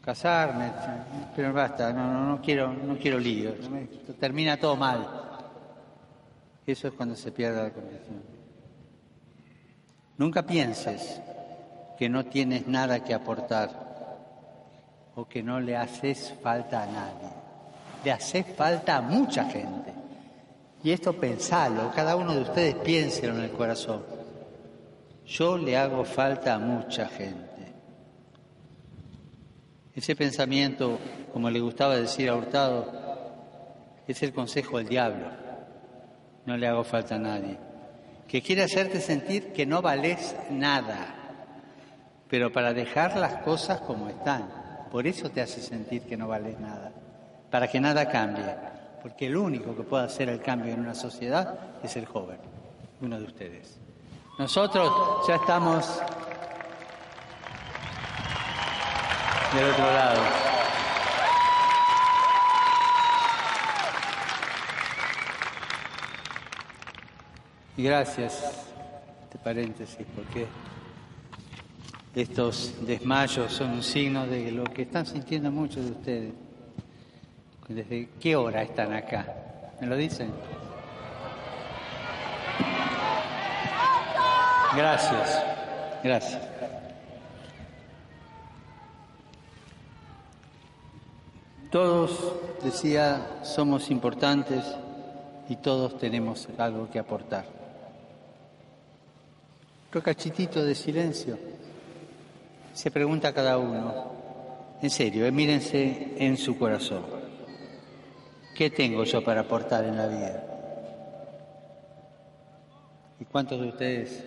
casarme, 0.00 0.70
pero 1.34 1.52
basta, 1.52 1.92
no, 1.92 2.12
no, 2.12 2.26
no 2.26 2.40
quiero, 2.40 2.72
no 2.72 2.96
quiero 2.96 3.18
lío. 3.18 3.54
Termina 4.18 4.56
todo 4.56 4.76
mal. 4.76 5.06
Eso 6.66 6.88
es 6.88 6.94
cuando 6.94 7.16
se 7.16 7.32
pierde 7.32 7.62
la 7.62 7.70
conexión. 7.70 8.22
Nunca 10.16 10.46
pienses 10.46 11.20
que 11.98 12.08
no 12.08 12.26
tienes 12.26 12.66
nada 12.66 13.02
que 13.02 13.14
aportar 13.14 13.88
o 15.14 15.26
que 15.26 15.42
no 15.42 15.60
le 15.60 15.76
haces 15.76 16.34
falta 16.42 16.82
a 16.82 16.86
nadie 16.86 17.40
le 18.04 18.12
hace 18.12 18.42
falta 18.44 18.96
a 18.96 19.00
mucha 19.00 19.44
gente. 19.44 19.92
Y 20.82 20.92
esto 20.92 21.12
pensalo, 21.12 21.92
cada 21.94 22.16
uno 22.16 22.34
de 22.34 22.42
ustedes 22.42 22.74
piénselo 22.76 23.36
en 23.36 23.44
el 23.44 23.50
corazón. 23.50 24.02
Yo 25.26 25.58
le 25.58 25.76
hago 25.76 26.04
falta 26.04 26.54
a 26.54 26.58
mucha 26.58 27.06
gente. 27.06 27.49
Ese 30.00 30.16
pensamiento, 30.16 30.98
como 31.30 31.50
le 31.50 31.60
gustaba 31.60 31.94
decir 31.94 32.30
a 32.30 32.34
Hurtado, 32.34 32.90
es 34.08 34.22
el 34.22 34.32
consejo 34.32 34.78
del 34.78 34.88
diablo. 34.88 35.26
No 36.46 36.56
le 36.56 36.66
hago 36.66 36.84
falta 36.84 37.16
a 37.16 37.18
nadie. 37.18 37.58
Que 38.26 38.40
quiere 38.40 38.62
hacerte 38.62 38.98
sentir 38.98 39.52
que 39.52 39.66
no 39.66 39.82
vales 39.82 40.34
nada, 40.50 41.14
pero 42.30 42.50
para 42.50 42.72
dejar 42.72 43.14
las 43.18 43.42
cosas 43.42 43.82
como 43.82 44.08
están. 44.08 44.48
Por 44.90 45.06
eso 45.06 45.28
te 45.28 45.42
hace 45.42 45.60
sentir 45.60 46.00
que 46.04 46.16
no 46.16 46.28
vales 46.28 46.58
nada 46.58 46.92
para 47.50 47.68
que 47.68 47.78
nada 47.78 48.08
cambie, 48.08 48.56
porque 49.02 49.26
el 49.26 49.36
único 49.36 49.76
que 49.76 49.82
puede 49.82 50.04
hacer 50.04 50.30
el 50.30 50.40
cambio 50.40 50.72
en 50.72 50.80
una 50.80 50.94
sociedad 50.94 51.58
es 51.82 51.94
el 51.98 52.06
joven, 52.06 52.38
uno 53.02 53.18
de 53.18 53.26
ustedes. 53.26 53.78
Nosotros 54.38 55.28
ya 55.28 55.34
estamos 55.34 56.00
del 59.54 59.70
otro 59.70 59.84
lado. 59.84 60.20
Y 67.76 67.82
gracias, 67.82 68.68
este 69.24 69.38
paréntesis, 69.38 70.06
porque 70.14 70.46
estos 72.14 72.74
desmayos 72.82 73.52
son 73.52 73.70
un 73.70 73.82
signo 73.82 74.26
de 74.26 74.52
lo 74.52 74.64
que 74.64 74.82
están 74.82 75.06
sintiendo 75.06 75.50
muchos 75.50 75.84
de 75.84 75.90
ustedes. 75.90 76.32
¿Desde 77.68 78.08
qué 78.20 78.36
hora 78.36 78.62
están 78.62 78.92
acá? 78.92 79.26
¿Me 79.80 79.86
lo 79.86 79.96
dicen? 79.96 80.30
Gracias, 84.76 85.42
gracias. 86.02 86.69
Todos, 91.70 92.34
decía, 92.64 93.44
somos 93.44 93.92
importantes 93.92 94.64
y 95.48 95.54
todos 95.54 95.96
tenemos 95.98 96.48
algo 96.58 96.90
que 96.90 96.98
aportar. 96.98 97.44
Otro 99.88 100.02
cachitito 100.02 100.64
de 100.64 100.74
silencio. 100.74 101.38
Se 102.74 102.90
pregunta 102.90 103.32
cada 103.32 103.56
uno, 103.56 104.10
en 104.82 104.90
serio, 104.90 105.26
eh, 105.26 105.30
mírense 105.30 106.14
en 106.16 106.36
su 106.36 106.58
corazón. 106.58 107.04
¿Qué 108.56 108.70
tengo 108.70 109.04
yo 109.04 109.22
para 109.22 109.42
aportar 109.42 109.84
en 109.84 109.96
la 109.96 110.08
vida? 110.08 110.44
¿Y 113.20 113.24
cuántos 113.26 113.60
de 113.60 113.68
ustedes 113.68 114.24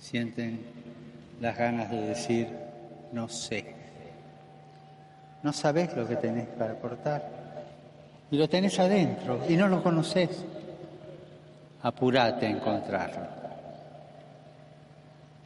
sienten 0.00 0.60
las 1.40 1.56
ganas 1.56 1.88
de 1.88 2.00
decir, 2.00 2.48
no 3.12 3.28
sé? 3.28 3.83
No 5.44 5.52
sabés 5.52 5.94
lo 5.94 6.08
que 6.08 6.16
tenés 6.16 6.48
para 6.48 6.72
aportar. 6.72 7.22
Y 8.30 8.38
lo 8.38 8.48
tenés 8.48 8.80
adentro 8.80 9.40
y 9.46 9.56
no 9.56 9.68
lo 9.68 9.82
conocés. 9.82 10.42
Apurate 11.82 12.46
a 12.46 12.50
encontrarlo 12.50 13.26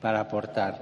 para 0.01 0.21
aportar. 0.21 0.79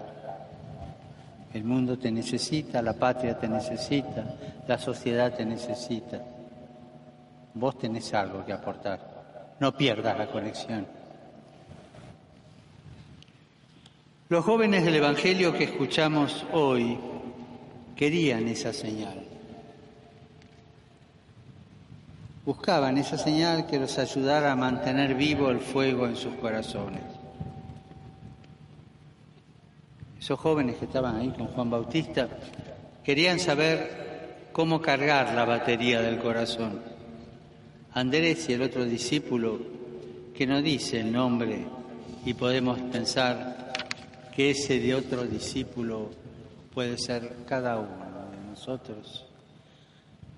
El 1.54 1.64
mundo 1.64 1.98
te 1.98 2.12
necesita, 2.12 2.82
la 2.82 2.92
patria 2.92 3.38
te 3.38 3.48
necesita, 3.48 4.22
la 4.68 4.76
sociedad 4.76 5.34
te 5.34 5.46
necesita. 5.46 6.20
Vos 7.54 7.78
tenés 7.78 8.12
algo 8.12 8.44
que 8.44 8.52
aportar. 8.52 9.00
No 9.58 9.74
pierdas 9.74 10.18
la 10.18 10.26
conexión. 10.26 10.86
Los 14.28 14.44
jóvenes 14.44 14.84
del 14.84 14.96
Evangelio 14.96 15.54
que 15.54 15.64
escuchamos 15.64 16.44
hoy 16.52 16.98
querían 17.96 18.46
esa 18.46 18.72
señal. 18.72 19.24
Buscaban 22.44 22.98
esa 22.98 23.18
señal 23.18 23.66
que 23.66 23.78
los 23.78 23.98
ayudara 23.98 24.52
a 24.52 24.56
mantener 24.56 25.14
vivo 25.14 25.50
el 25.50 25.58
fuego 25.58 26.06
en 26.06 26.14
sus 26.14 26.34
corazones. 26.34 27.02
Esos 30.20 30.38
jóvenes 30.38 30.76
que 30.76 30.84
estaban 30.84 31.16
ahí 31.16 31.30
con 31.30 31.48
Juan 31.48 31.70
Bautista 31.70 32.28
querían 33.02 33.40
saber 33.40 34.48
cómo 34.52 34.80
cargar 34.80 35.34
la 35.34 35.44
batería 35.44 36.00
del 36.02 36.18
corazón. 36.18 36.80
Andrés 37.92 38.48
y 38.48 38.52
el 38.52 38.62
otro 38.62 38.84
discípulo, 38.84 39.58
que 40.34 40.46
no 40.46 40.60
dice 40.60 41.00
el 41.00 41.10
nombre 41.10 41.64
y 42.24 42.34
podemos 42.34 42.78
pensar 42.92 43.72
que 44.34 44.50
ese 44.50 44.78
de 44.80 44.94
otro 44.94 45.24
discípulo 45.24 46.10
puede 46.76 46.98
ser 46.98 47.36
cada 47.48 47.78
uno 47.78 48.28
de 48.30 48.50
nosotros. 48.50 49.24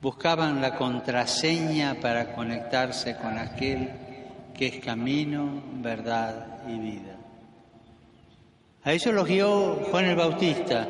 Buscaban 0.00 0.60
la 0.60 0.76
contraseña 0.76 1.96
para 2.00 2.32
conectarse 2.32 3.16
con 3.16 3.36
aquel 3.36 3.90
que 4.56 4.68
es 4.68 4.78
camino, 4.78 5.60
verdad 5.82 6.60
y 6.68 6.78
vida. 6.78 7.16
A 8.84 8.92
eso 8.92 9.10
los 9.10 9.26
guió 9.26 9.80
Juan 9.90 10.04
el 10.04 10.14
Bautista. 10.14 10.86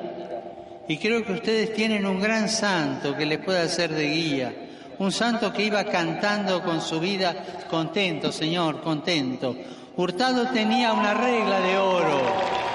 Y 0.87 0.99
creo 0.99 1.25
que 1.25 1.33
ustedes 1.33 1.73
tienen 1.73 2.05
un 2.05 2.21
gran 2.21 2.51
santo 2.51 3.17
que 3.17 3.25
les 3.25 3.39
pueda 3.39 3.63
hacer 3.63 3.91
de 3.91 4.07
guía. 4.07 4.55
Un 4.99 5.11
santo 5.11 5.51
que 5.51 5.65
iba 5.65 5.83
cantando 5.85 6.63
con 6.63 6.83
su 6.83 7.01
vida 7.01 7.65
contento, 7.71 8.33
Señor, 8.33 8.83
contento. 8.83 9.57
Hurtado 9.97 10.49
tenía 10.49 10.93
una 10.93 11.15
regla 11.15 11.61
de 11.61 11.79
oro. 11.79 12.68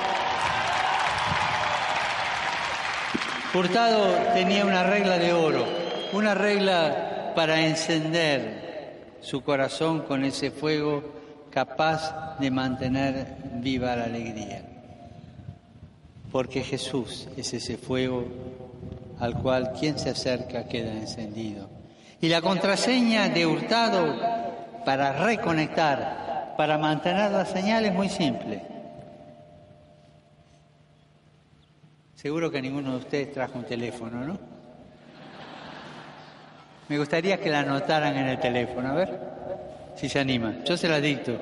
Hurtado 3.56 4.08
tenía 4.34 4.66
una 4.66 4.82
regla 4.82 5.20
de 5.20 5.32
oro, 5.32 5.64
una 6.12 6.34
regla 6.34 7.34
para 7.36 7.68
encender 7.68 9.18
su 9.22 9.44
corazón 9.44 10.02
con 10.02 10.26
ese 10.26 10.50
fuego 10.50 11.04
capaz 11.52 12.40
de 12.40 12.50
mantener 12.50 13.38
viva 13.58 13.96
la 13.96 14.06
alegría. 14.06 14.64
Porque 16.32 16.64
Jesús 16.64 17.30
es 17.38 17.54
ese 17.54 17.78
fuego 17.78 18.26
al 19.20 19.40
cual 19.40 19.74
quien 19.80 20.00
se 20.00 20.10
acerca 20.10 20.68
queda 20.68 20.92
encendido. 20.92 21.70
Y 22.22 22.30
la 22.30 22.42
contraseña 22.42 23.30
de 23.30 23.46
Hurtado 23.46 24.16
para 24.84 25.14
reconectar, 25.24 26.56
para 26.58 26.80
mantener 26.80 27.30
la 27.30 27.46
señal 27.46 27.86
es 27.86 27.94
muy 27.94 28.10
simple. 28.10 28.73
Seguro 32.24 32.50
que 32.50 32.62
ninguno 32.62 32.92
de 32.92 32.98
ustedes 33.00 33.34
trajo 33.34 33.60
un 33.60 33.66
teléfono, 33.66 34.26
¿no? 34.26 34.40
Me 36.88 36.98
gustaría 36.98 37.38
que 37.38 37.50
la 37.50 37.60
anotaran 37.60 38.16
en 38.16 38.28
el 38.28 38.40
teléfono, 38.40 38.92
a 38.92 38.94
ver 38.94 39.20
si 39.98 40.08
se 40.08 40.22
anima. 40.22 40.56
Yo 40.64 40.78
se 40.78 40.88
la 40.88 41.02
dicto. 41.02 41.38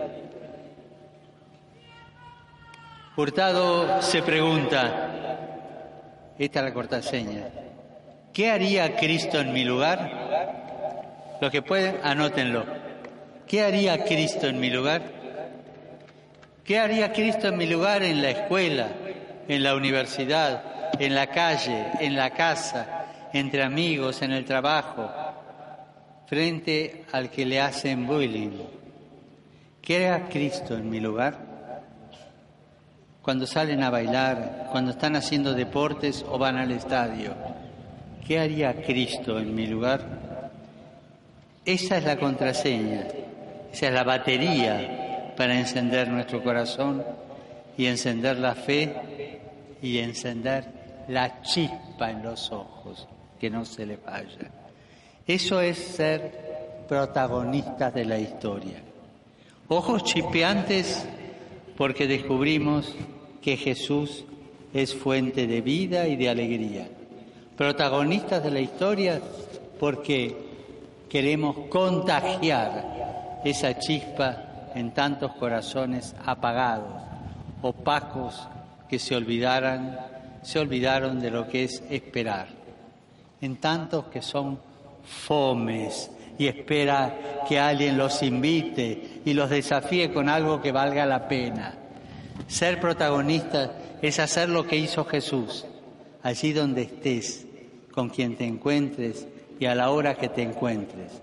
Hurtado 3.16 4.02
se 4.02 4.24
pregunta, 4.24 5.12
esta 6.40 6.60
es 6.60 6.66
la 6.66 6.74
cortaseña, 6.74 7.50
¿qué 8.34 8.50
haría 8.50 8.96
Cristo 8.96 9.40
en 9.40 9.54
mi 9.54 9.64
lugar? 9.64 11.38
Los 11.40 11.52
que 11.52 11.62
pueden, 11.62 11.98
anótenlo. 12.02 12.66
¿Qué 13.46 13.62
haría 13.62 14.04
Cristo 14.04 14.48
en 14.48 14.60
mi 14.60 14.72
lugar? 14.72 15.04
¿Qué 16.64 16.80
haría 16.80 17.14
Cristo 17.14 17.50
en 17.50 17.58
mi 17.58 17.68
lugar 17.68 18.02
en 18.02 18.24
la 18.24 18.32
escuela, 18.32 18.88
en 19.48 19.64
la 19.64 19.76
universidad, 19.76 20.64
en 21.00 21.16
la 21.16 21.28
calle, 21.28 21.88
en 22.00 22.16
la 22.16 22.30
casa, 22.32 23.30
entre 23.34 23.64
amigos, 23.64 24.22
en 24.22 24.32
el 24.32 24.46
trabajo, 24.46 25.10
frente 26.28 27.06
al 27.12 27.30
que 27.30 27.46
le 27.46 27.60
hacen 27.60 28.08
bullying. 28.08 28.52
¿Qué 29.82 29.96
haría 29.96 30.30
Cristo 30.30 30.76
en 30.76 30.90
mi 30.90 31.00
lugar? 31.00 31.38
Cuando 33.22 33.46
salen 33.46 33.84
a 33.84 33.90
bailar, 33.90 34.68
cuando 34.72 34.92
están 34.92 35.16
haciendo 35.16 35.54
deportes 35.54 36.26
o 36.28 36.38
van 36.38 36.58
al 36.58 36.72
estadio. 36.72 37.34
¿Qué 38.26 38.40
haría 38.40 38.82
Cristo 38.82 39.40
en 39.40 39.54
mi 39.54 39.68
lugar? 39.68 40.02
Esa 41.66 41.98
es 41.98 42.04
la 42.04 42.18
contraseña, 42.18 43.08
esa 43.72 43.88
es 43.88 43.94
la 43.94 44.04
batería 44.04 45.34
para 45.36 45.60
encender 45.60 46.08
nuestro 46.08 46.44
corazón 46.44 47.04
y 47.78 47.86
encender 47.86 48.38
la 48.38 48.56
fe 48.56 49.21
y 49.82 49.98
encender 50.00 51.06
la 51.08 51.42
chispa 51.42 52.12
en 52.12 52.24
los 52.24 52.52
ojos, 52.52 53.08
que 53.40 53.50
no 53.50 53.66
se 53.66 53.86
le 53.86 53.98
vaya. 53.98 54.52
Eso 55.26 55.62
es 55.62 55.78
ser 55.78 56.86
protagonistas 56.88 57.94
de 57.94 58.06
la 58.06 58.18
historia. 58.18 58.82
Ojos 59.68 60.04
chispeantes 60.04 61.06
porque 61.78 62.08
descubrimos 62.08 62.94
que 63.42 63.58
Jesús 63.58 64.26
es 64.74 64.94
fuente 64.94 65.48
de 65.48 65.62
vida 65.62 66.08
y 66.08 66.16
de 66.16 66.30
alegría. 66.30 66.88
Protagonistas 67.58 68.44
de 68.44 68.52
la 68.52 68.60
historia 68.60 69.22
porque 69.80 70.36
queremos 71.10 71.56
contagiar 71.70 73.42
esa 73.44 73.78
chispa 73.80 74.72
en 74.76 74.92
tantos 74.92 75.34
corazones 75.34 76.16
apagados, 76.26 77.02
opacos, 77.62 78.48
que 78.92 79.00
se 79.00 79.16
olvidaran 79.16 79.98
se 80.42 80.60
olvidaron 80.60 81.20
de 81.20 81.32
lo 81.32 81.48
que 81.48 81.64
es 81.64 81.84
esperar. 81.90 82.48
En 83.40 83.58
tantos 83.58 84.06
que 84.06 84.22
son 84.22 84.60
fomes 85.04 86.12
y 86.38 86.48
espera 86.48 87.44
que 87.48 87.60
alguien 87.60 87.98
los 87.98 88.22
invite 88.24 89.22
y 89.26 89.34
los 89.34 89.50
desafíe 89.50 90.12
con 90.12 90.30
algo 90.30 90.62
que 90.62 90.72
valga 90.72 91.06
la 91.06 91.28
pena. 91.28 91.76
Ser 92.48 92.80
protagonista 92.80 93.78
es 94.02 94.20
hacer 94.20 94.50
lo 94.50 94.66
que 94.66 94.78
hizo 94.78 95.06
Jesús, 95.06 95.66
allí 96.24 96.54
donde 96.54 96.84
estés, 96.84 97.46
con 97.92 98.10
quien 98.10 98.36
te 98.36 98.46
encuentres 98.46 99.28
y 99.60 99.66
a 99.66 99.76
la 99.76 99.90
hora 99.92 100.16
que 100.16 100.30
te 100.30 100.42
encuentres. 100.42 101.22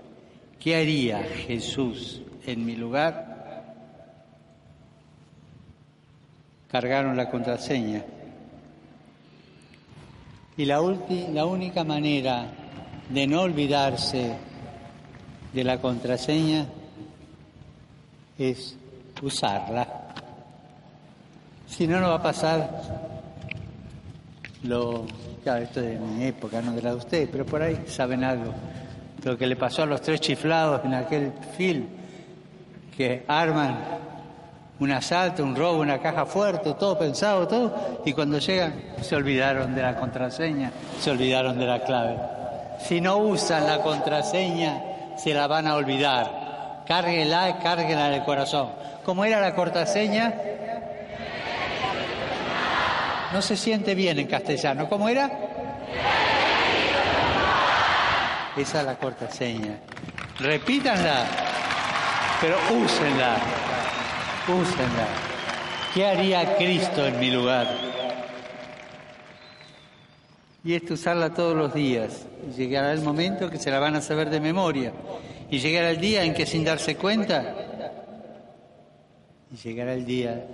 ¿Qué 0.61 0.77
haría 0.77 1.23
Jesús 1.23 2.23
en 2.47 2.64
mi 2.64 2.77
lugar? 2.77 3.28
Cargaron 6.71 7.16
la 7.16 7.31
contraseña. 7.31 8.05
Y 10.57 10.64
la, 10.64 10.81
la 11.33 11.47
única 11.47 11.85
manera 11.85 12.47
de 13.09 13.27
no 13.27 13.43
olvidarse 13.43 14.33
de 15.53 15.64
la 15.64 15.81
contraseña 15.81 16.66
es 18.39 18.77
usarla. 19.23 19.87
Si 21.66 21.87
no, 21.87 22.01
no 22.01 22.09
va 22.09 22.16
a 22.16 22.23
pasar 22.23 23.09
lo, 24.64 25.07
claro, 25.43 25.64
esto 25.64 25.81
de 25.81 25.99
mi 25.99 26.25
época, 26.25 26.61
no 26.61 26.73
de 26.73 26.83
la 26.83 26.91
de 26.91 26.97
ustedes, 26.97 27.29
pero 27.31 27.47
por 27.47 27.62
ahí 27.62 27.85
saben 27.87 28.25
algo. 28.25 28.53
Lo 29.25 29.37
que 29.37 29.47
le 29.47 29.57
pasó 29.57 29.83
a 29.83 29.87
los 29.87 30.01
tres 30.01 30.21
chiflados 30.21 30.85
en 30.85 30.95
aquel 30.95 31.33
film, 31.57 31.87
que 32.97 33.25
arman 33.29 33.79
un 34.81 34.93
asalto, 34.93 35.43
un 35.43 35.57
robo, 35.57 35.81
una 35.81 35.99
caja 35.99 36.24
fuerte, 36.24 36.74
todo 36.74 36.99
pensado, 36.99 37.49
todo, 37.49 38.01
y 38.05 38.12
cuando 38.12 38.39
llegan 38.39 38.74
se 39.03 39.16
olvidaron 39.16 39.74
de 39.74 39.83
la 39.83 39.97
contraseña, 39.97 40.70
se 41.01 41.11
olvidaron 41.11 41.59
de 41.59 41.66
la 41.66 41.81
clave. 41.81 42.16
Si 42.81 43.01
no 43.01 43.16
usan 43.18 43.66
la 43.66 43.79
contraseña, 43.79 44.83
se 45.16 45.35
la 45.35 45.47
van 45.47 45.66
a 45.66 45.74
olvidar. 45.74 46.85
Cárguela 46.87 47.59
cárguela 47.59 48.09
en 48.09 48.14
el 48.14 48.24
corazón. 48.24 48.70
¿Cómo 49.05 49.24
era 49.24 49.41
la 49.41 49.55
contraseña? 49.55 50.35
No 53.33 53.43
se 53.43 53.57
siente 53.57 53.95
bien 53.95 54.18
en 54.18 54.26
castellano. 54.26 54.89
¿Cómo 54.89 55.09
era? 55.09 55.31
Esa 58.57 58.81
es 58.81 58.87
la 58.87 58.95
contraseña. 58.95 59.76
Repítanla. 60.39 61.24
Pero 62.41 62.57
úsenla, 62.70 63.37
úsenla. 64.53 65.07
¿Qué 65.95 66.07
haría 66.07 66.57
Cristo 66.57 67.05
en 67.07 67.19
mi 67.19 67.31
lugar? 67.31 67.67
Y 70.65 70.75
esto 70.75 70.95
usarla 70.95 71.33
todos 71.33 71.57
los 71.57 71.73
días. 71.73 72.27
Llegará 72.57 72.93
el 72.93 73.01
momento 73.01 73.49
que 73.51 73.59
se 73.59 73.71
la 73.71 73.79
van 73.79 73.97
a 73.97 74.01
saber 74.01 74.31
de 74.31 74.41
memoria. 74.41 74.93
Y 75.51 75.59
llegará 75.59 75.91
el 75.91 76.01
día 76.01 76.25
en 76.25 76.35
que 76.35 76.45
sin 76.45 76.65
darse 76.65 76.97
cuenta, 76.97 77.55
y 79.51 79.57
llegará 79.57 79.95
el 79.95 80.05
día 80.05 80.47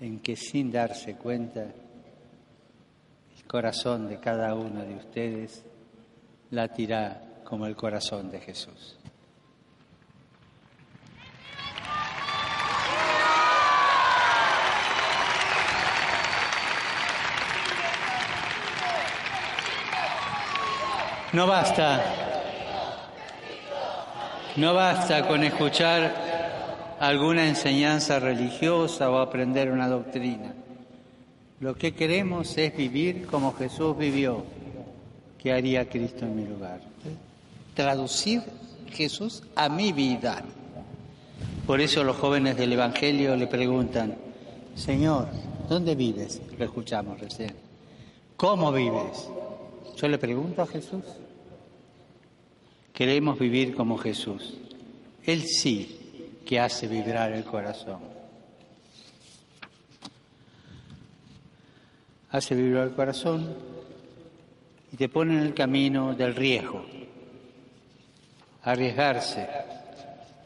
en 0.00 0.20
que 0.20 0.36
sin 0.36 0.70
darse 0.70 1.14
cuenta, 1.16 1.62
el 1.62 3.44
corazón 3.46 4.08
de 4.08 4.20
cada 4.20 4.54
uno 4.54 4.84
de 4.84 4.94
ustedes 4.96 5.64
latirá 6.50 7.40
como 7.44 7.66
el 7.66 7.76
corazón 7.76 8.30
de 8.30 8.40
Jesús. 8.40 8.98
No 21.34 21.48
basta, 21.48 22.00
no 24.54 24.72
basta 24.72 25.26
con 25.26 25.42
escuchar 25.42 26.94
alguna 27.00 27.48
enseñanza 27.48 28.20
religiosa 28.20 29.10
o 29.10 29.18
aprender 29.18 29.72
una 29.72 29.88
doctrina. 29.88 30.54
Lo 31.58 31.74
que 31.74 31.92
queremos 31.92 32.56
es 32.56 32.76
vivir 32.76 33.26
como 33.26 33.52
Jesús 33.52 33.98
vivió. 33.98 34.44
¿Qué 35.42 35.52
haría 35.52 35.88
Cristo 35.88 36.24
en 36.24 36.36
mi 36.36 36.46
lugar? 36.46 36.78
Traducir 37.74 38.42
Jesús 38.92 39.42
a 39.56 39.68
mi 39.68 39.92
vida. 39.92 40.40
Por 41.66 41.80
eso 41.80 42.04
los 42.04 42.16
jóvenes 42.16 42.56
del 42.56 42.74
Evangelio 42.74 43.34
le 43.34 43.48
preguntan, 43.48 44.14
Señor, 44.76 45.26
¿dónde 45.68 45.96
vives? 45.96 46.40
Lo 46.56 46.64
escuchamos 46.64 47.18
recién. 47.18 47.56
¿Cómo 48.36 48.70
vives? 48.70 49.28
Yo 49.96 50.06
le 50.06 50.18
pregunto 50.18 50.62
a 50.62 50.66
Jesús. 50.68 51.02
Queremos 52.94 53.40
vivir 53.40 53.74
como 53.74 53.98
Jesús. 53.98 54.54
Él 55.24 55.42
sí 55.42 56.38
que 56.46 56.60
hace 56.60 56.86
vibrar 56.86 57.32
el 57.32 57.42
corazón. 57.44 57.98
Hace 62.30 62.54
vibrar 62.54 62.86
el 62.86 62.94
corazón 62.94 63.52
y 64.92 64.96
te 64.96 65.08
pone 65.08 65.34
en 65.34 65.40
el 65.40 65.54
camino 65.54 66.14
del 66.14 66.36
riesgo. 66.36 66.86
Arriesgarse, 68.62 69.48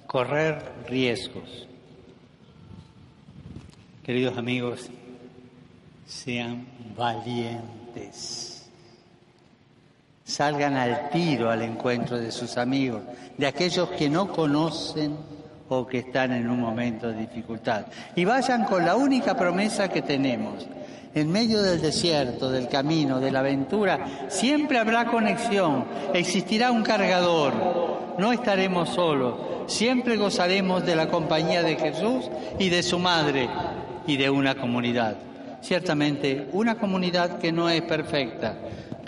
correr 0.07 0.73
riesgos. 0.89 1.69
Queridos 4.03 4.39
amigos, 4.39 4.89
sean 6.07 6.67
valientes 6.97 8.58
salgan 10.29 10.77
al 10.77 11.09
tiro 11.09 11.51
al 11.51 11.63
encuentro 11.63 12.19
de 12.19 12.31
sus 12.31 12.59
amigos, 12.59 13.01
de 13.37 13.47
aquellos 13.47 13.89
que 13.91 14.11
no 14.11 14.31
conocen 14.31 15.17
o 15.71 15.87
que 15.87 15.99
están 15.99 16.33
en 16.33 16.51
un 16.51 16.61
momento 16.61 17.09
de 17.09 17.21
dificultad. 17.21 17.87
Y 18.15 18.27
vayan 18.27 18.65
con 18.65 18.85
la 18.85 18.95
única 18.95 19.37
promesa 19.37 19.89
que 19.89 20.03
tenemos. 20.03 20.67
En 21.15 21.33
medio 21.33 21.63
del 21.63 21.81
desierto, 21.81 22.51
del 22.51 22.69
camino, 22.69 23.21
de 23.21 23.31
la 23.31 23.39
aventura, 23.39 24.29
siempre 24.29 24.79
habrá 24.79 25.07
conexión, 25.07 25.87
existirá 26.13 26.71
un 26.71 26.83
cargador, 26.83 27.55
no 28.19 28.31
estaremos 28.31 28.91
solos, 28.91 29.35
siempre 29.67 30.19
gozaremos 30.19 30.85
de 30.85 30.95
la 30.95 31.09
compañía 31.09 31.63
de 31.63 31.77
Jesús 31.77 32.29
y 32.59 32.69
de 32.69 32.83
su 32.83 32.99
madre 32.99 33.49
y 34.07 34.19
de 34.19 34.29
una 34.29 34.55
comunidad. 34.55 35.17
Ciertamente, 35.63 36.49
una 36.53 36.77
comunidad 36.77 37.39
que 37.39 37.51
no 37.51 37.71
es 37.71 37.83
perfecta, 37.83 38.57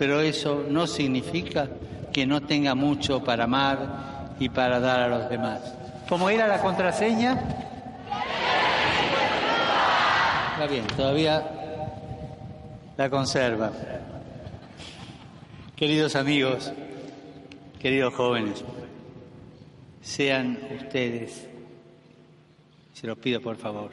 pero 0.01 0.23
eso 0.23 0.65
no 0.67 0.87
significa 0.87 1.69
que 2.11 2.27
no 2.27 2.41
tenga 2.41 2.75
mucho 2.75 3.23
para 3.23 3.45
amar 3.45 4.31
y 4.41 4.49
para 4.49 4.81
dar 4.81 5.03
a 5.03 5.09
los 5.09 5.29
demás. 5.29 5.61
¿Cómo 6.09 6.31
era 6.31 6.49
la 6.49 6.63
contraseña? 6.63 7.39
Está 10.53 10.67
bien, 10.67 10.87
todavía 10.97 11.45
la 12.97 13.11
conserva. 13.11 13.73
Queridos 15.77 16.17
amigos, 16.17 16.73
queridos 17.79 18.15
jóvenes, 18.15 18.65
sean 20.01 20.59
ustedes, 20.81 21.47
se 22.95 23.07
los 23.07 23.19
pido 23.19 23.43
por 23.43 23.59
favor, 23.59 23.91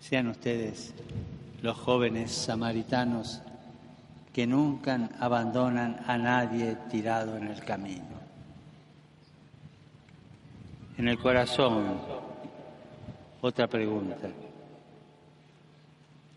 sean 0.00 0.28
ustedes 0.28 0.94
los 1.60 1.76
jóvenes 1.76 2.32
samaritanos 2.32 3.42
que 4.38 4.46
nunca 4.46 5.10
abandonan 5.18 5.98
a 6.06 6.16
nadie 6.16 6.76
tirado 6.88 7.36
en 7.36 7.48
el 7.48 7.60
camino. 7.64 8.04
En 10.96 11.08
el 11.08 11.18
corazón, 11.18 11.98
otra 13.40 13.66
pregunta. 13.66 14.28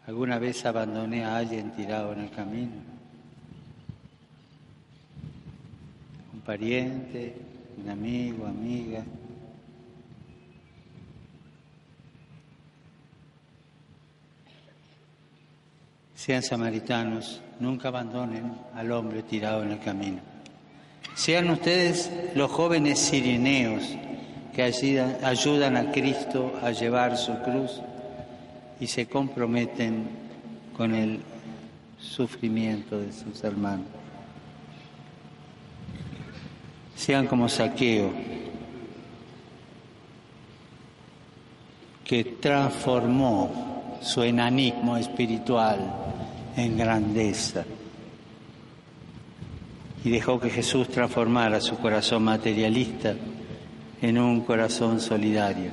¿Alguna 0.08 0.39
vez 0.39 0.66
abandoné 0.66 1.24
a 1.24 1.38
alguien 1.38 1.70
tirado 1.74 2.14
en 2.14 2.22
el 2.22 2.32
camino? 2.32 2.72
Un 6.34 6.41
pariente, 6.41 7.36
un 7.84 7.88
amigo, 7.88 8.47
amiga. 8.47 9.04
Sean 16.22 16.44
samaritanos, 16.44 17.42
nunca 17.60 17.88
abandonen 17.88 18.54
al 18.76 18.92
hombre 18.92 19.24
tirado 19.24 19.64
en 19.64 19.72
el 19.72 19.80
camino. 19.80 20.20
Sean 21.16 21.50
ustedes 21.50 22.12
los 22.36 22.52
jóvenes 22.52 23.00
sirineos 23.00 23.82
que 24.54 24.62
ayudan, 24.62 25.78
a 25.78 25.92
Cristo 25.92 26.54
a 26.62 26.70
llevar 26.70 27.18
su 27.18 27.34
cruz 27.42 27.82
y 28.80 28.86
se 28.86 29.08
comprometen 29.08 30.10
con 30.78 30.94
el 30.94 31.22
sufrimiento 31.98 33.00
de 33.00 33.12
sus 33.14 33.44
hermanos. 33.44 33.88
Sean 36.96 37.26
como 37.26 37.50
saqueo, 37.50 38.12
que 42.04 42.24
transformó 42.40 43.71
su 44.02 44.24
enanismo 44.24 44.97
espiritual 44.97 45.80
en 46.56 46.78
grandeza. 46.78 47.64
Y 50.04 50.10
dejó 50.10 50.39
que 50.39 50.49
Jesús 50.49 50.88
transformara 50.89 51.62
su 51.62 51.78
corazón 51.78 52.24
materialista 52.24 53.14
en 54.02 54.18
un 54.18 54.41
corazón 54.41 54.99
solidario. 54.99 55.72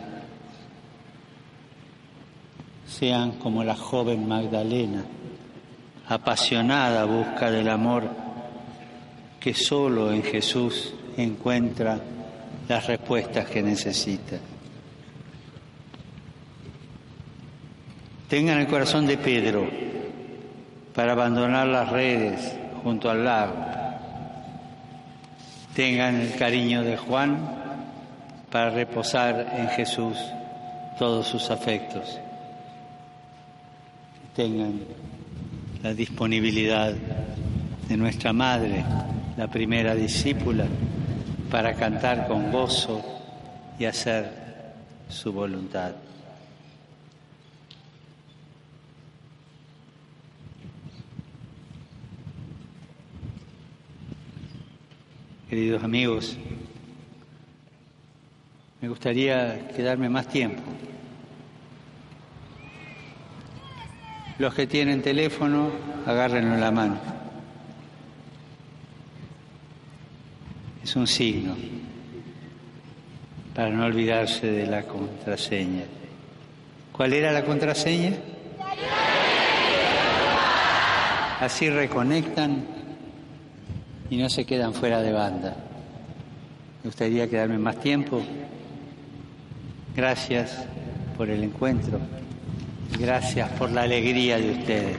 Sean 2.87 3.33
como 3.33 3.64
la 3.64 3.74
joven 3.74 4.29
Magdalena, 4.29 5.05
apasionada 6.07 7.05
busca 7.05 7.51
del 7.51 7.68
amor 7.68 8.09
que 9.41 9.55
solo 9.55 10.12
en 10.12 10.22
Jesús 10.22 10.93
encuentra 11.16 11.99
las 12.68 12.87
respuestas 12.87 13.49
que 13.49 13.62
necesita. 13.62 14.39
Tengan 18.29 18.59
el 18.59 18.66
corazón 18.66 19.07
de 19.07 19.16
Pedro, 19.16 19.66
para 20.95 21.12
abandonar 21.12 21.66
las 21.66 21.89
redes 21.91 22.55
junto 22.83 23.09
al 23.09 23.24
lago. 23.24 23.55
Tengan 25.74 26.16
el 26.16 26.35
cariño 26.35 26.83
de 26.83 26.97
Juan 26.97 27.39
para 28.51 28.70
reposar 28.70 29.55
en 29.57 29.68
Jesús 29.68 30.18
todos 30.99 31.26
sus 31.26 31.51
afectos. 31.51 32.18
Tengan 34.35 34.81
la 35.83 35.95
disponibilidad 35.95 36.93
de 37.89 37.97
nuestra 37.97 38.33
Madre, 38.33 38.85
la 39.37 39.47
primera 39.47 39.95
discípula, 39.95 40.66
para 41.51 41.74
cantar 41.74 42.26
con 42.26 42.51
gozo 42.51 43.03
y 43.79 43.85
hacer 43.85 44.31
su 45.09 45.33
voluntad. 45.33 45.93
Queridos 55.49 55.83
amigos, 55.83 56.37
me 58.83 58.89
gustaría 58.89 59.67
quedarme 59.69 60.11
más 60.11 60.29
tiempo. 60.29 60.63
Los 64.39 64.55
que 64.55 64.67
tienen 64.67 65.01
teléfono, 65.01 65.71
agárrenlo 66.07 66.55
en 66.55 66.61
la 66.61 66.71
mano. 66.71 67.01
Es 70.85 70.95
un 70.97 71.07
signo. 71.07 71.57
para 73.55 73.71
no 73.71 73.87
olvidarse 73.87 74.47
de 74.47 74.67
la 74.69 74.85
contraseña. 74.85 75.83
¿Cuál 76.93 77.13
era 77.13 77.33
la 77.33 77.45
contraseña? 77.45 78.13
Así 81.41 81.69
reconectan 81.69 82.78
y 84.11 84.17
no 84.17 84.29
se 84.29 84.45
quedan 84.45 84.75
fuera 84.75 85.03
de 85.03 85.13
banda. 85.13 85.57
Me 86.83 86.89
gustaría 86.89 87.29
quedarme 87.29 87.59
más 87.59 87.79
tiempo. 87.81 88.23
Gracias 89.95 90.65
por 91.17 91.29
el 91.29 91.43
encuentro. 91.43 91.99
Gracias 92.99 93.51
por 93.51 93.71
la 93.71 93.83
alegría 93.83 94.39
de 94.39 94.53
ustedes. 94.53 94.97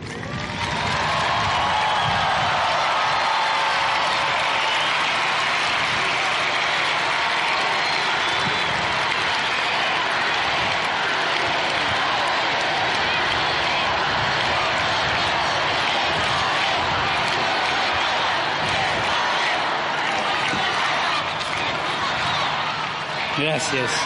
Gracias. 23.71 24.01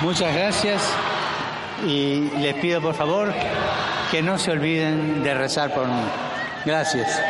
Muchas 0.00 0.34
gracias 0.34 0.96
y 1.86 2.30
les 2.38 2.54
pido 2.54 2.80
por 2.80 2.94
favor 2.94 3.30
que 4.10 4.22
no 4.22 4.38
se 4.38 4.52
olviden 4.52 5.22
de 5.22 5.34
rezar 5.34 5.74
por 5.74 5.86
mí. 5.86 6.02
Gracias. 6.64 7.22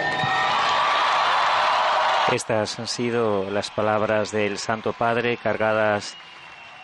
Estas 2.30 2.78
han 2.78 2.86
sido 2.86 3.50
las 3.50 3.68
palabras 3.72 4.30
del 4.30 4.58
Santo 4.58 4.92
Padre 4.92 5.36
cargadas 5.36 6.14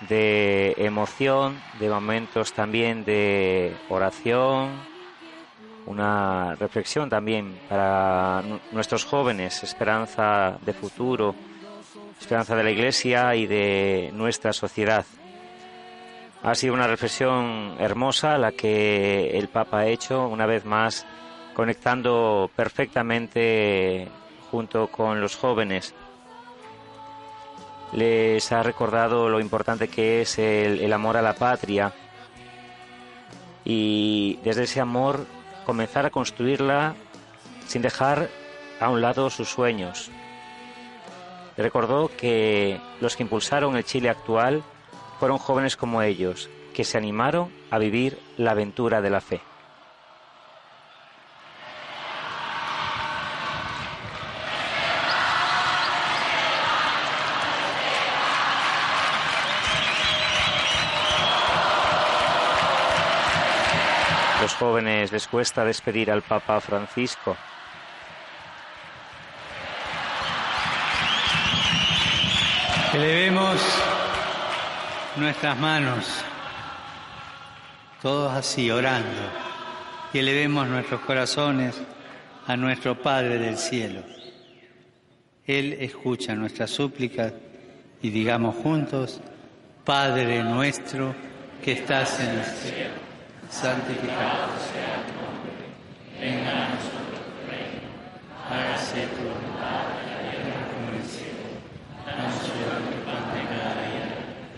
de 0.08 0.74
emoción, 0.78 1.60
de 1.78 1.88
momentos 1.88 2.52
también 2.52 3.04
de 3.04 3.76
oración, 3.88 4.70
una 5.86 6.56
reflexión 6.56 7.08
también 7.08 7.56
para 7.68 8.42
nuestros 8.72 9.04
jóvenes, 9.04 9.62
esperanza 9.62 10.58
de 10.62 10.72
futuro, 10.72 11.36
esperanza 12.20 12.54
de 12.54 12.64
la 12.64 12.70
Iglesia 12.70 13.34
y 13.34 13.46
de 13.46 14.10
nuestra 14.12 14.52
sociedad. 14.52 15.04
Ha 16.42 16.54
sido 16.54 16.74
una 16.74 16.86
reflexión 16.86 17.76
hermosa 17.78 18.38
la 18.38 18.52
que 18.52 19.38
el 19.38 19.48
Papa 19.48 19.80
ha 19.80 19.86
hecho, 19.86 20.26
una 20.26 20.46
vez 20.46 20.64
más, 20.64 21.06
conectando 21.54 22.50
perfectamente 22.54 24.08
junto 24.50 24.88
con 24.88 25.20
los 25.20 25.36
jóvenes. 25.36 25.94
Les 27.92 28.52
ha 28.52 28.62
recordado 28.62 29.28
lo 29.28 29.40
importante 29.40 29.88
que 29.88 30.22
es 30.22 30.38
el, 30.38 30.92
amor 30.92 31.16
a 31.16 31.22
la 31.22 31.34
patria 31.34 31.92
y 33.64 34.38
desde 34.44 34.62
ese 34.62 34.80
amor 34.80 35.26
comenzar 35.66 36.06
a 36.06 36.10
construirla 36.10 36.94
sin 37.66 37.82
dejar 37.82 38.28
a 38.80 38.88
un 38.88 39.00
lado 39.00 39.28
sus 39.28 39.48
sueños. 39.48 40.10
Recordó 41.56 42.10
que 42.16 42.80
los 43.00 43.16
que 43.16 43.22
impulsaron 43.22 43.76
el 43.76 43.84
Chile 43.84 44.08
actual 44.08 44.62
fueron 45.18 45.38
jóvenes 45.38 45.76
como 45.76 46.02
ellos, 46.02 46.48
que 46.74 46.84
se 46.84 46.96
animaron 46.96 47.52
a 47.70 47.78
vivir 47.78 48.18
la 48.36 48.52
aventura 48.52 49.00
de 49.00 49.10
la 49.10 49.20
fe. 49.20 49.40
Los 64.40 64.54
jóvenes 64.54 65.12
les 65.12 65.28
cuesta 65.28 65.66
despedir 65.66 66.10
al 66.10 66.22
Papa 66.22 66.60
Francisco. 66.60 67.36
Elevemos 72.92 73.60
nuestras 75.16 75.56
manos, 75.58 76.06
todos 78.02 78.32
así 78.32 78.70
orando, 78.70 79.08
y 80.12 80.18
elevemos 80.18 80.66
nuestros 80.66 81.00
corazones 81.02 81.80
a 82.48 82.56
nuestro 82.56 83.00
Padre 83.00 83.38
del 83.38 83.56
cielo. 83.58 84.02
Él 85.46 85.74
escucha 85.80 86.34
nuestras 86.34 86.70
súplicas 86.70 87.32
y 88.02 88.10
digamos 88.10 88.56
juntos, 88.56 89.20
Padre 89.84 90.42
nuestro 90.42 91.14
que 91.62 91.72
estás 91.72 92.18
en 92.18 92.30
el 92.30 92.44
cielo, 92.44 92.94
santificado 93.48 94.48
sea 94.72 95.06
tu 95.06 95.14
nombre, 95.14 95.52
venga 96.20 96.66
a 96.66 96.68
nosotros 96.70 97.20
tu 97.22 97.50
reino, 97.50 97.86
hágase 98.48 99.06
tu 99.14 99.22
voluntad 99.22 99.94
en 100.02 100.10
la 100.10 100.42
tierra 100.42 100.66
como 100.74 100.88
en 100.88 100.96
el 101.00 101.06
cielo. 101.06 101.30
Danos 102.06 102.34
hoy 102.42 102.60
nuestro 102.80 103.04
pan 103.04 103.24
de 103.34 103.42
cada 103.50 103.74
día, 103.82 104.06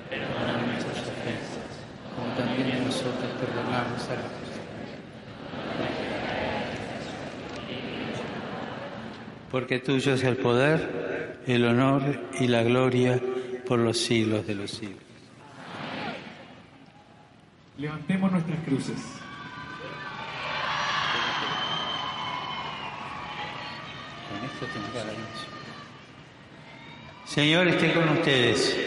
perdona 0.09 0.53
nuestras 0.67 0.99
ofensas, 1.03 1.73
como 2.15 2.33
también 2.35 2.85
nosotros 2.85 3.33
Porque 9.51 9.81
tuyo 9.81 10.15
es 10.15 10.25
el 10.25 10.39
poder, 10.39 11.39
el 11.47 11.67
honor 11.67 12.03
y 12.41 12.49
la 12.49 12.63
gloria 12.63 13.21
por 13.67 13.79
los 13.79 13.99
siglos 13.99 14.47
de 14.47 14.55
los 14.55 14.71
siglos. 14.71 15.03
Levantemos 17.77 18.33
nuestras 18.33 18.59
cruces. 18.65 18.97
Con 24.29 24.45
esto. 24.45 24.67
Señor, 27.27 27.69
esté 27.69 27.93
con 27.93 28.09
ustedes. 28.09 28.79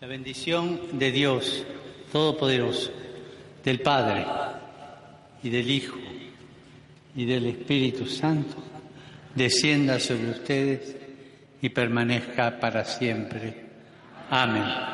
La 0.00 0.06
bendición 0.06 0.80
de 0.92 1.10
Dios 1.10 1.64
Todopoderoso, 2.12 2.92
del 3.64 3.80
Padre 3.80 4.26
y 5.42 5.48
del 5.48 5.70
Hijo 5.70 5.96
y 7.16 7.24
del 7.24 7.46
Espíritu 7.46 8.06
Santo, 8.06 8.56
descienda 9.34 9.98
sobre 9.98 10.30
ustedes 10.30 10.94
y 11.62 11.70
permanezca 11.70 12.60
para 12.60 12.84
siempre. 12.84 13.66
Amén. 14.30 14.92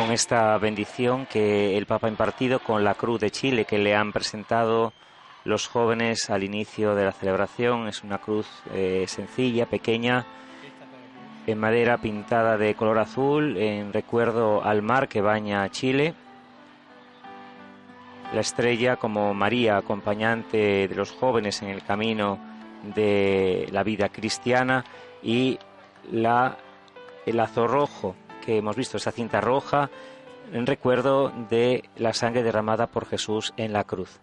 con 0.00 0.12
esta 0.12 0.56
bendición 0.56 1.26
que 1.26 1.76
el 1.76 1.84
Papa 1.84 2.06
ha 2.06 2.10
impartido 2.10 2.58
con 2.60 2.82
la 2.82 2.94
Cruz 2.94 3.20
de 3.20 3.30
Chile 3.30 3.66
que 3.66 3.76
le 3.76 3.94
han 3.94 4.12
presentado 4.12 4.94
los 5.44 5.68
jóvenes 5.68 6.30
al 6.30 6.42
inicio 6.42 6.94
de 6.94 7.04
la 7.04 7.12
celebración. 7.12 7.88
Es 7.88 8.02
una 8.04 8.18
cruz 8.18 8.46
eh, 8.72 9.04
sencilla, 9.06 9.66
pequeña, 9.66 10.26
en 11.46 11.58
madera 11.58 11.98
pintada 11.98 12.56
de 12.58 12.74
color 12.74 12.98
azul, 12.98 13.56
en 13.56 13.92
recuerdo 13.92 14.62
al 14.62 14.82
mar 14.82 15.08
que 15.08 15.20
baña 15.20 15.68
Chile. 15.70 16.14
La 18.32 18.40
estrella 18.40 18.96
como 18.96 19.34
María, 19.34 19.76
acompañante 19.76 20.86
de 20.88 20.94
los 20.94 21.10
jóvenes 21.10 21.62
en 21.62 21.68
el 21.68 21.82
camino 21.82 22.38
de 22.94 23.68
la 23.72 23.82
vida 23.82 24.08
cristiana 24.08 24.84
y 25.22 25.58
la, 26.12 26.56
el 27.26 27.36
lazo 27.36 27.66
rojo 27.66 28.14
que 28.44 28.58
hemos 28.58 28.76
visto, 28.76 28.96
esa 28.96 29.10
cinta 29.10 29.40
roja, 29.40 29.90
en 30.52 30.66
recuerdo 30.66 31.30
de 31.50 31.84
la 31.96 32.12
sangre 32.12 32.42
derramada 32.42 32.86
por 32.86 33.06
Jesús 33.06 33.52
en 33.56 33.72
la 33.72 33.84
cruz. 33.84 34.20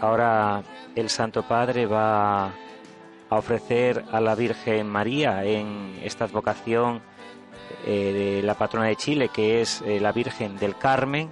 Ahora 0.00 0.62
el 0.94 1.08
Santo 1.08 1.42
Padre 1.42 1.86
va 1.86 2.46
a 2.46 3.38
ofrecer 3.38 4.04
a 4.12 4.20
la 4.20 4.34
Virgen 4.34 4.86
María 4.86 5.44
en 5.44 5.98
esta 6.02 6.24
advocación 6.24 7.00
eh, 7.84 8.36
de 8.38 8.42
la 8.42 8.54
patrona 8.54 8.86
de 8.86 8.96
Chile, 8.96 9.30
que 9.32 9.60
es 9.60 9.82
eh, 9.82 10.00
la 10.00 10.12
Virgen 10.12 10.56
del 10.58 10.76
Carmen, 10.76 11.30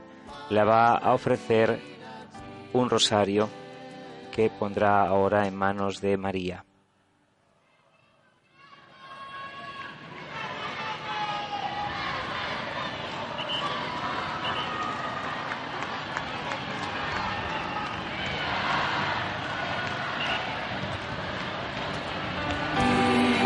le 0.50 0.64
va 0.64 0.96
a 0.96 1.14
ofrecer 1.14 1.78
un 2.72 2.90
rosario 2.90 3.48
que 4.32 4.50
pondrá 4.50 5.06
ahora 5.06 5.46
en 5.46 5.54
manos 5.54 6.00
de 6.00 6.16
María. 6.16 6.64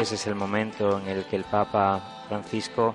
Ese 0.09 0.15
es 0.15 0.27
el 0.27 0.37
momento 0.37 0.99
en 0.99 1.07
el 1.07 1.27
que 1.27 1.37
el 1.37 1.45
Papa 1.45 2.23
Francisco, 2.29 2.95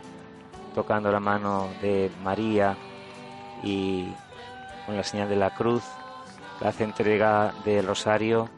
tocando 0.73 1.11
la 1.11 1.19
mano 1.19 1.69
de 1.79 2.09
María 2.23 2.75
y 3.61 4.07
con 4.83 4.97
la 4.97 5.03
señal 5.03 5.29
de 5.29 5.35
la 5.35 5.51
cruz, 5.51 5.83
hace 6.59 6.83
entrega 6.83 7.53
del 7.63 7.85
rosario, 7.85 8.49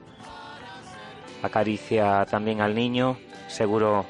acaricia 1.44 2.26
también 2.32 2.62
al 2.62 2.74
niño, 2.74 3.18
seguro 3.50 4.06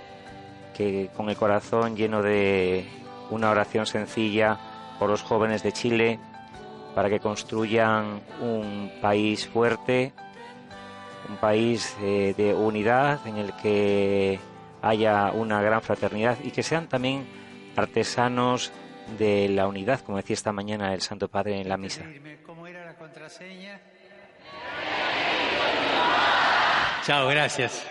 que 0.76 1.10
con 1.18 1.28
el 1.32 1.38
corazón 1.38 1.96
lleno 1.96 2.22
de 2.22 2.88
una 3.32 3.50
oración 3.50 3.88
sencilla 3.88 4.60
por 5.00 5.10
los 5.10 5.24
jóvenes 5.24 5.64
de 5.64 5.72
Chile, 5.72 6.20
para 6.94 7.10
que 7.10 7.20
construyan 7.20 8.22
un 8.40 8.92
país 9.02 9.48
fuerte, 9.48 10.14
un 11.30 11.38
país 11.38 11.96
de, 12.02 12.34
de 12.34 12.54
unidad 12.54 13.26
en 13.28 13.38
el 13.38 13.54
que 13.54 14.40
haya 14.82 15.32
una 15.32 15.62
gran 15.62 15.82
fraternidad 15.82 16.38
y 16.44 16.52
que 16.52 16.64
sean 16.64 16.88
también 16.88 17.28
artesanos 17.76 18.72
de 19.18 19.50
la 19.50 19.68
unidad, 19.68 20.02
como 20.02 20.18
decía 20.18 20.34
esta 20.34 20.52
mañana 20.52 20.94
el 20.94 21.02
Santo 21.02 21.28
Padre 21.28 21.60
en 21.60 21.70
la 21.70 21.78
misa. 21.78 22.04
¿Cómo 22.46 22.68
era 22.68 22.86
la 22.86 22.96
contraseña? 22.96 23.80
Chao, 27.04 27.28
gracias. 27.28 27.86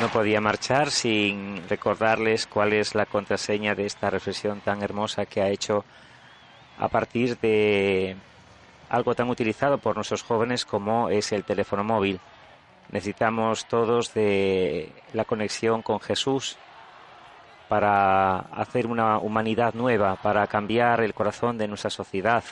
No 0.00 0.08
podía 0.10 0.40
marchar 0.40 0.90
sin 0.90 1.68
recordarles 1.68 2.46
cuál 2.46 2.72
es 2.72 2.94
la 2.94 3.06
contraseña 3.06 3.74
de 3.74 3.86
esta 3.86 4.10
reflexión 4.10 4.60
tan 4.60 4.82
hermosa 4.82 5.26
que 5.26 5.42
ha 5.42 5.48
hecho 5.48 5.84
a 6.78 6.88
partir 6.88 7.38
de 7.38 8.16
algo 8.88 9.14
tan 9.14 9.28
utilizado 9.28 9.78
por 9.78 9.96
nuestros 9.96 10.22
jóvenes 10.22 10.64
como 10.64 11.10
es 11.10 11.32
el 11.32 11.44
teléfono 11.44 11.84
móvil. 11.84 12.20
Necesitamos 12.90 13.66
todos 13.66 14.14
de 14.14 14.92
la 15.12 15.24
conexión 15.24 15.82
con 15.82 16.00
Jesús 16.00 16.56
para 17.68 18.38
hacer 18.38 18.86
una 18.86 19.18
humanidad 19.18 19.74
nueva, 19.74 20.16
para 20.16 20.46
cambiar 20.46 21.02
el 21.02 21.12
corazón 21.12 21.58
de 21.58 21.68
nuestra 21.68 21.90
sociedad, 21.90 22.42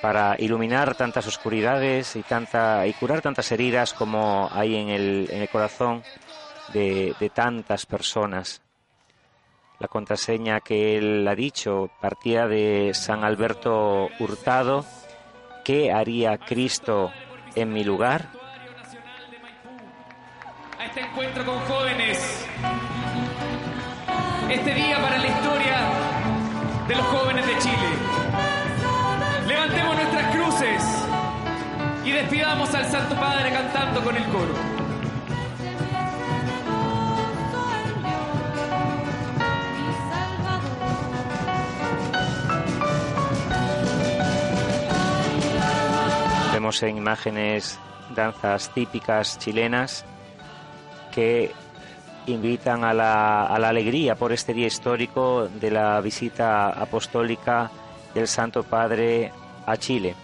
para 0.00 0.36
iluminar 0.38 0.94
tantas 0.94 1.26
oscuridades 1.26 2.16
y, 2.16 2.22
curar 2.98 3.20
tantas 3.20 3.52
heridas 3.52 3.92
como 3.92 4.48
hay 4.50 4.76
en 4.76 4.88
el, 4.88 5.48
corazón 5.52 6.02
de 6.72 7.30
tantas 7.34 7.84
personas. 7.84 8.62
La 9.78 9.86
contraseña 9.86 10.60
que 10.60 10.98
él 10.98 11.26
ha 11.28 11.36
dicho 11.36 11.88
partía 12.00 12.48
de 12.48 12.90
San 12.94 13.22
Alberto 13.22 14.08
Hurtado. 14.18 14.84
¿Qué 15.64 15.92
haría 15.92 16.36
Cristo 16.36 17.12
en 17.54 17.72
mi 17.72 17.84
lugar? 17.84 18.26
A 20.76 20.84
este 20.84 21.00
encuentro 21.00 21.44
con 21.44 21.60
jóvenes. 21.60 22.44
Este 24.50 24.74
día 24.74 24.96
para 25.00 25.18
la 25.18 25.26
historia 25.28 25.76
de 26.88 26.96
los 26.96 27.06
jóvenes 27.06 27.46
de 27.46 27.58
Chile. 27.58 27.88
Levantemos 29.46 29.94
nuestras 29.94 30.34
cruces 30.34 31.06
y 32.04 32.10
despidamos 32.10 32.74
al 32.74 32.84
Santo 32.86 33.14
Padre 33.14 33.52
cantando 33.52 34.02
con 34.02 34.16
el 34.16 34.24
coro. 34.24 34.77
En 46.68 46.98
imágenes 46.98 47.78
danzas 48.14 48.68
típicas 48.74 49.38
chilenas 49.38 50.04
que 51.10 51.50
invitan 52.26 52.84
a 52.84 52.92
la, 52.92 53.46
a 53.46 53.58
la 53.58 53.70
alegría 53.70 54.16
por 54.16 54.32
este 54.32 54.52
día 54.52 54.66
histórico 54.66 55.48
de 55.48 55.70
la 55.70 55.98
visita 56.02 56.68
apostólica 56.68 57.70
del 58.12 58.28
Santo 58.28 58.64
Padre 58.64 59.32
a 59.64 59.78
Chile. 59.78 60.14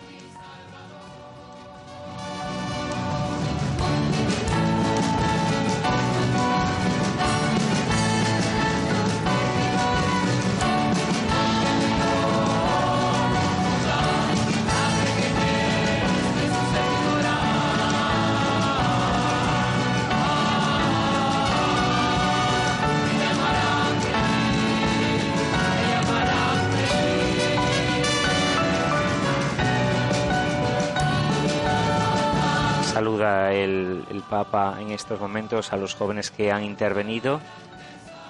Papa 34.34 34.78
en 34.80 34.90
estos 34.90 35.20
momentos 35.20 35.72
a 35.72 35.76
los 35.76 35.94
jóvenes 35.94 36.32
que 36.32 36.50
han 36.50 36.64
intervenido, 36.64 37.40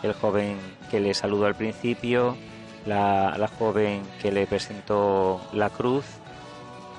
el 0.02 0.12
joven 0.12 0.58
que 0.90 1.00
le 1.00 1.14
saludó 1.14 1.46
al 1.46 1.54
principio, 1.54 2.36
la, 2.84 3.48
joven 3.58 4.02
que 4.20 4.30
le 4.30 4.46
presentó 4.46 5.40
la 5.54 5.70
cruz 5.70 6.04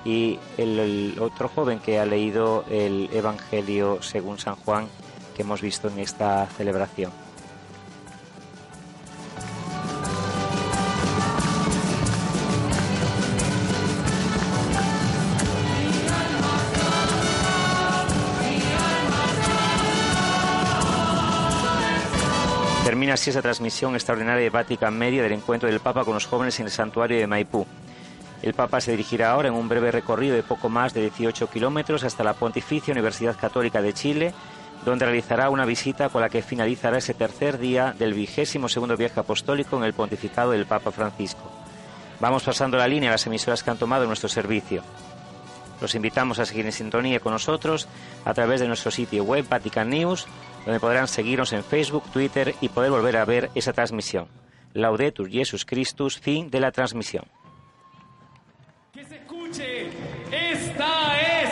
y 0.05 0.39
el 0.57 1.17
otro 1.19 1.49
joven 1.49 1.77
que 1.77 1.99
ha 1.99 2.05
leído 2.07 2.65
el 2.67 3.07
Evangelio 3.13 4.01
según 4.01 4.39
San 4.39 4.55
Juan 4.55 4.87
que 5.35 5.43
hemos 5.43 5.61
visto 5.61 5.87
en 5.87 5.99
esta 5.99 6.47
celebración. 6.47 7.24
Así 23.15 23.29
esa 23.29 23.41
transmisión 23.41 23.95
extraordinaria 23.95 24.43
de 24.43 24.49
Vatican 24.49 24.97
Media 24.97 25.23
del 25.23 25.31
encuentro 25.31 25.69
del 25.69 25.79
Papa 25.79 26.03
con 26.03 26.13
los 26.13 26.25
jóvenes 26.25 26.59
en 26.59 26.65
el 26.65 26.71
santuario 26.71 27.17
de 27.17 27.27
Maipú. 27.27 27.65
El 28.41 28.53
Papa 28.53 28.81
se 28.81 28.91
dirigirá 28.91 29.31
ahora 29.31 29.47
en 29.47 29.53
un 29.53 29.69
breve 29.69 29.89
recorrido 29.89 30.35
de 30.35 30.43
poco 30.43 30.67
más 30.67 30.93
de 30.93 31.01
18 31.01 31.49
kilómetros 31.49 32.03
hasta 32.03 32.25
la 32.25 32.33
Pontificia 32.33 32.91
Universidad 32.91 33.37
Católica 33.37 33.81
de 33.81 33.93
Chile, 33.93 34.33
donde 34.83 35.05
realizará 35.05 35.49
una 35.49 35.65
visita 35.65 36.09
con 36.09 36.21
la 36.21 36.29
que 36.29 36.41
finalizará 36.41 36.97
ese 36.97 37.13
tercer 37.13 37.57
día 37.57 37.95
del 37.97 38.13
vigésimo 38.13 38.67
segundo 38.67 38.97
viaje 38.97 39.21
apostólico 39.21 39.77
en 39.77 39.85
el 39.85 39.93
pontificado 39.93 40.51
del 40.51 40.65
Papa 40.65 40.91
Francisco. 40.91 41.49
Vamos 42.19 42.43
pasando 42.43 42.77
la 42.77 42.87
línea 42.87 43.09
a 43.09 43.13
las 43.13 43.25
emisoras 43.25 43.63
que 43.63 43.71
han 43.71 43.77
tomado 43.77 44.05
nuestro 44.05 44.27
servicio. 44.27 44.83
Los 45.79 45.95
invitamos 45.95 46.39
a 46.39 46.45
seguir 46.45 46.65
en 46.65 46.73
sintonía 46.73 47.21
con 47.21 47.31
nosotros 47.31 47.87
a 48.25 48.33
través 48.33 48.59
de 48.59 48.67
nuestro 48.67 48.91
sitio 48.91 49.23
web 49.23 49.45
Vatican 49.47 49.89
News, 49.89 50.27
donde 50.65 50.79
podrán 50.79 51.07
seguirnos 51.07 51.53
en 51.53 51.63
Facebook, 51.63 52.03
Twitter 52.11 52.55
y 52.59 52.69
poder 52.69 52.91
volver 52.91 53.17
a 53.17 53.25
ver 53.25 53.51
esa 53.55 53.71
transmisión. 53.71 54.27
Laudetur 54.73 55.29
Jesus 55.29 55.63
Christus, 55.63 56.19
fin 56.19 56.49
de 56.49 56.59
la 56.59 56.71
transmisión. 56.71 57.25
Que 58.91 59.05
se 59.05 59.15
escuche. 59.15 59.89
Esta 60.31 61.21
es. 61.21 61.49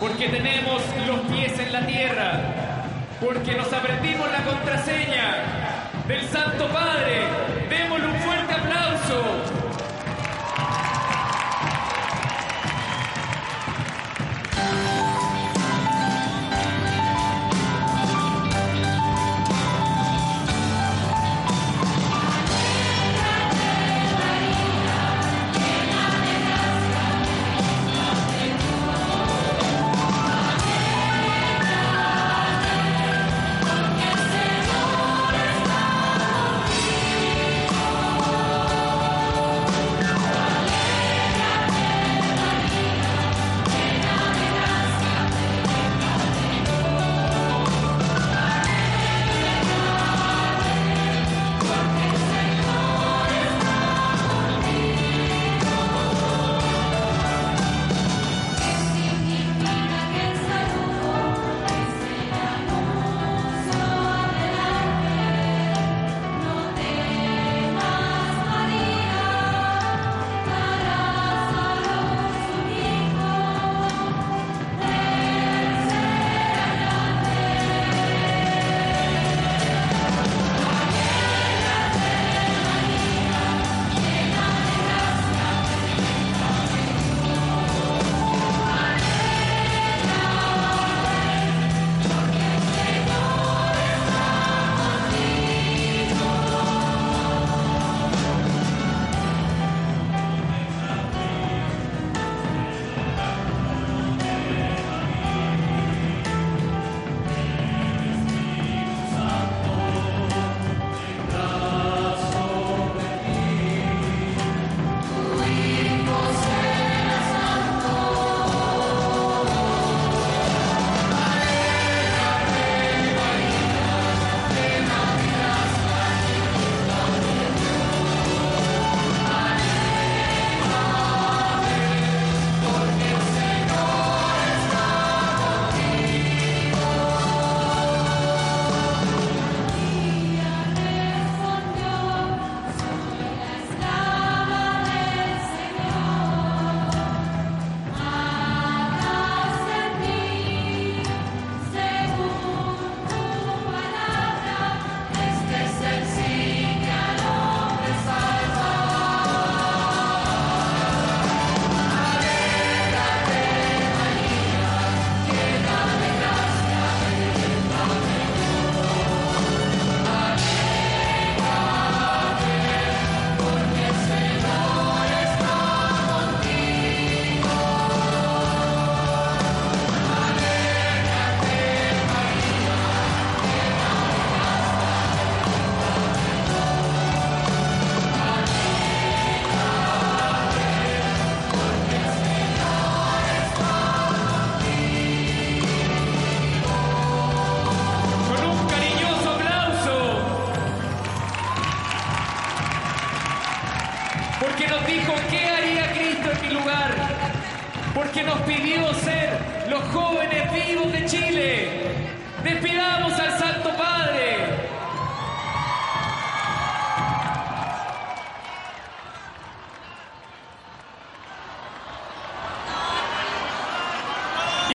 Porque 0.00 0.28
tenemos 0.28 0.82
los 1.06 1.20
pies 1.20 1.58
en 1.58 1.72
la 1.72 1.86
tierra. 1.86 2.54
Porque 3.20 3.54
nos 3.54 3.72
aprendimos 3.72 4.30
la 4.30 4.44
contraseña 4.44 5.90
del 6.06 6.22
Santo 6.28 6.68
Padre. 6.68 7.27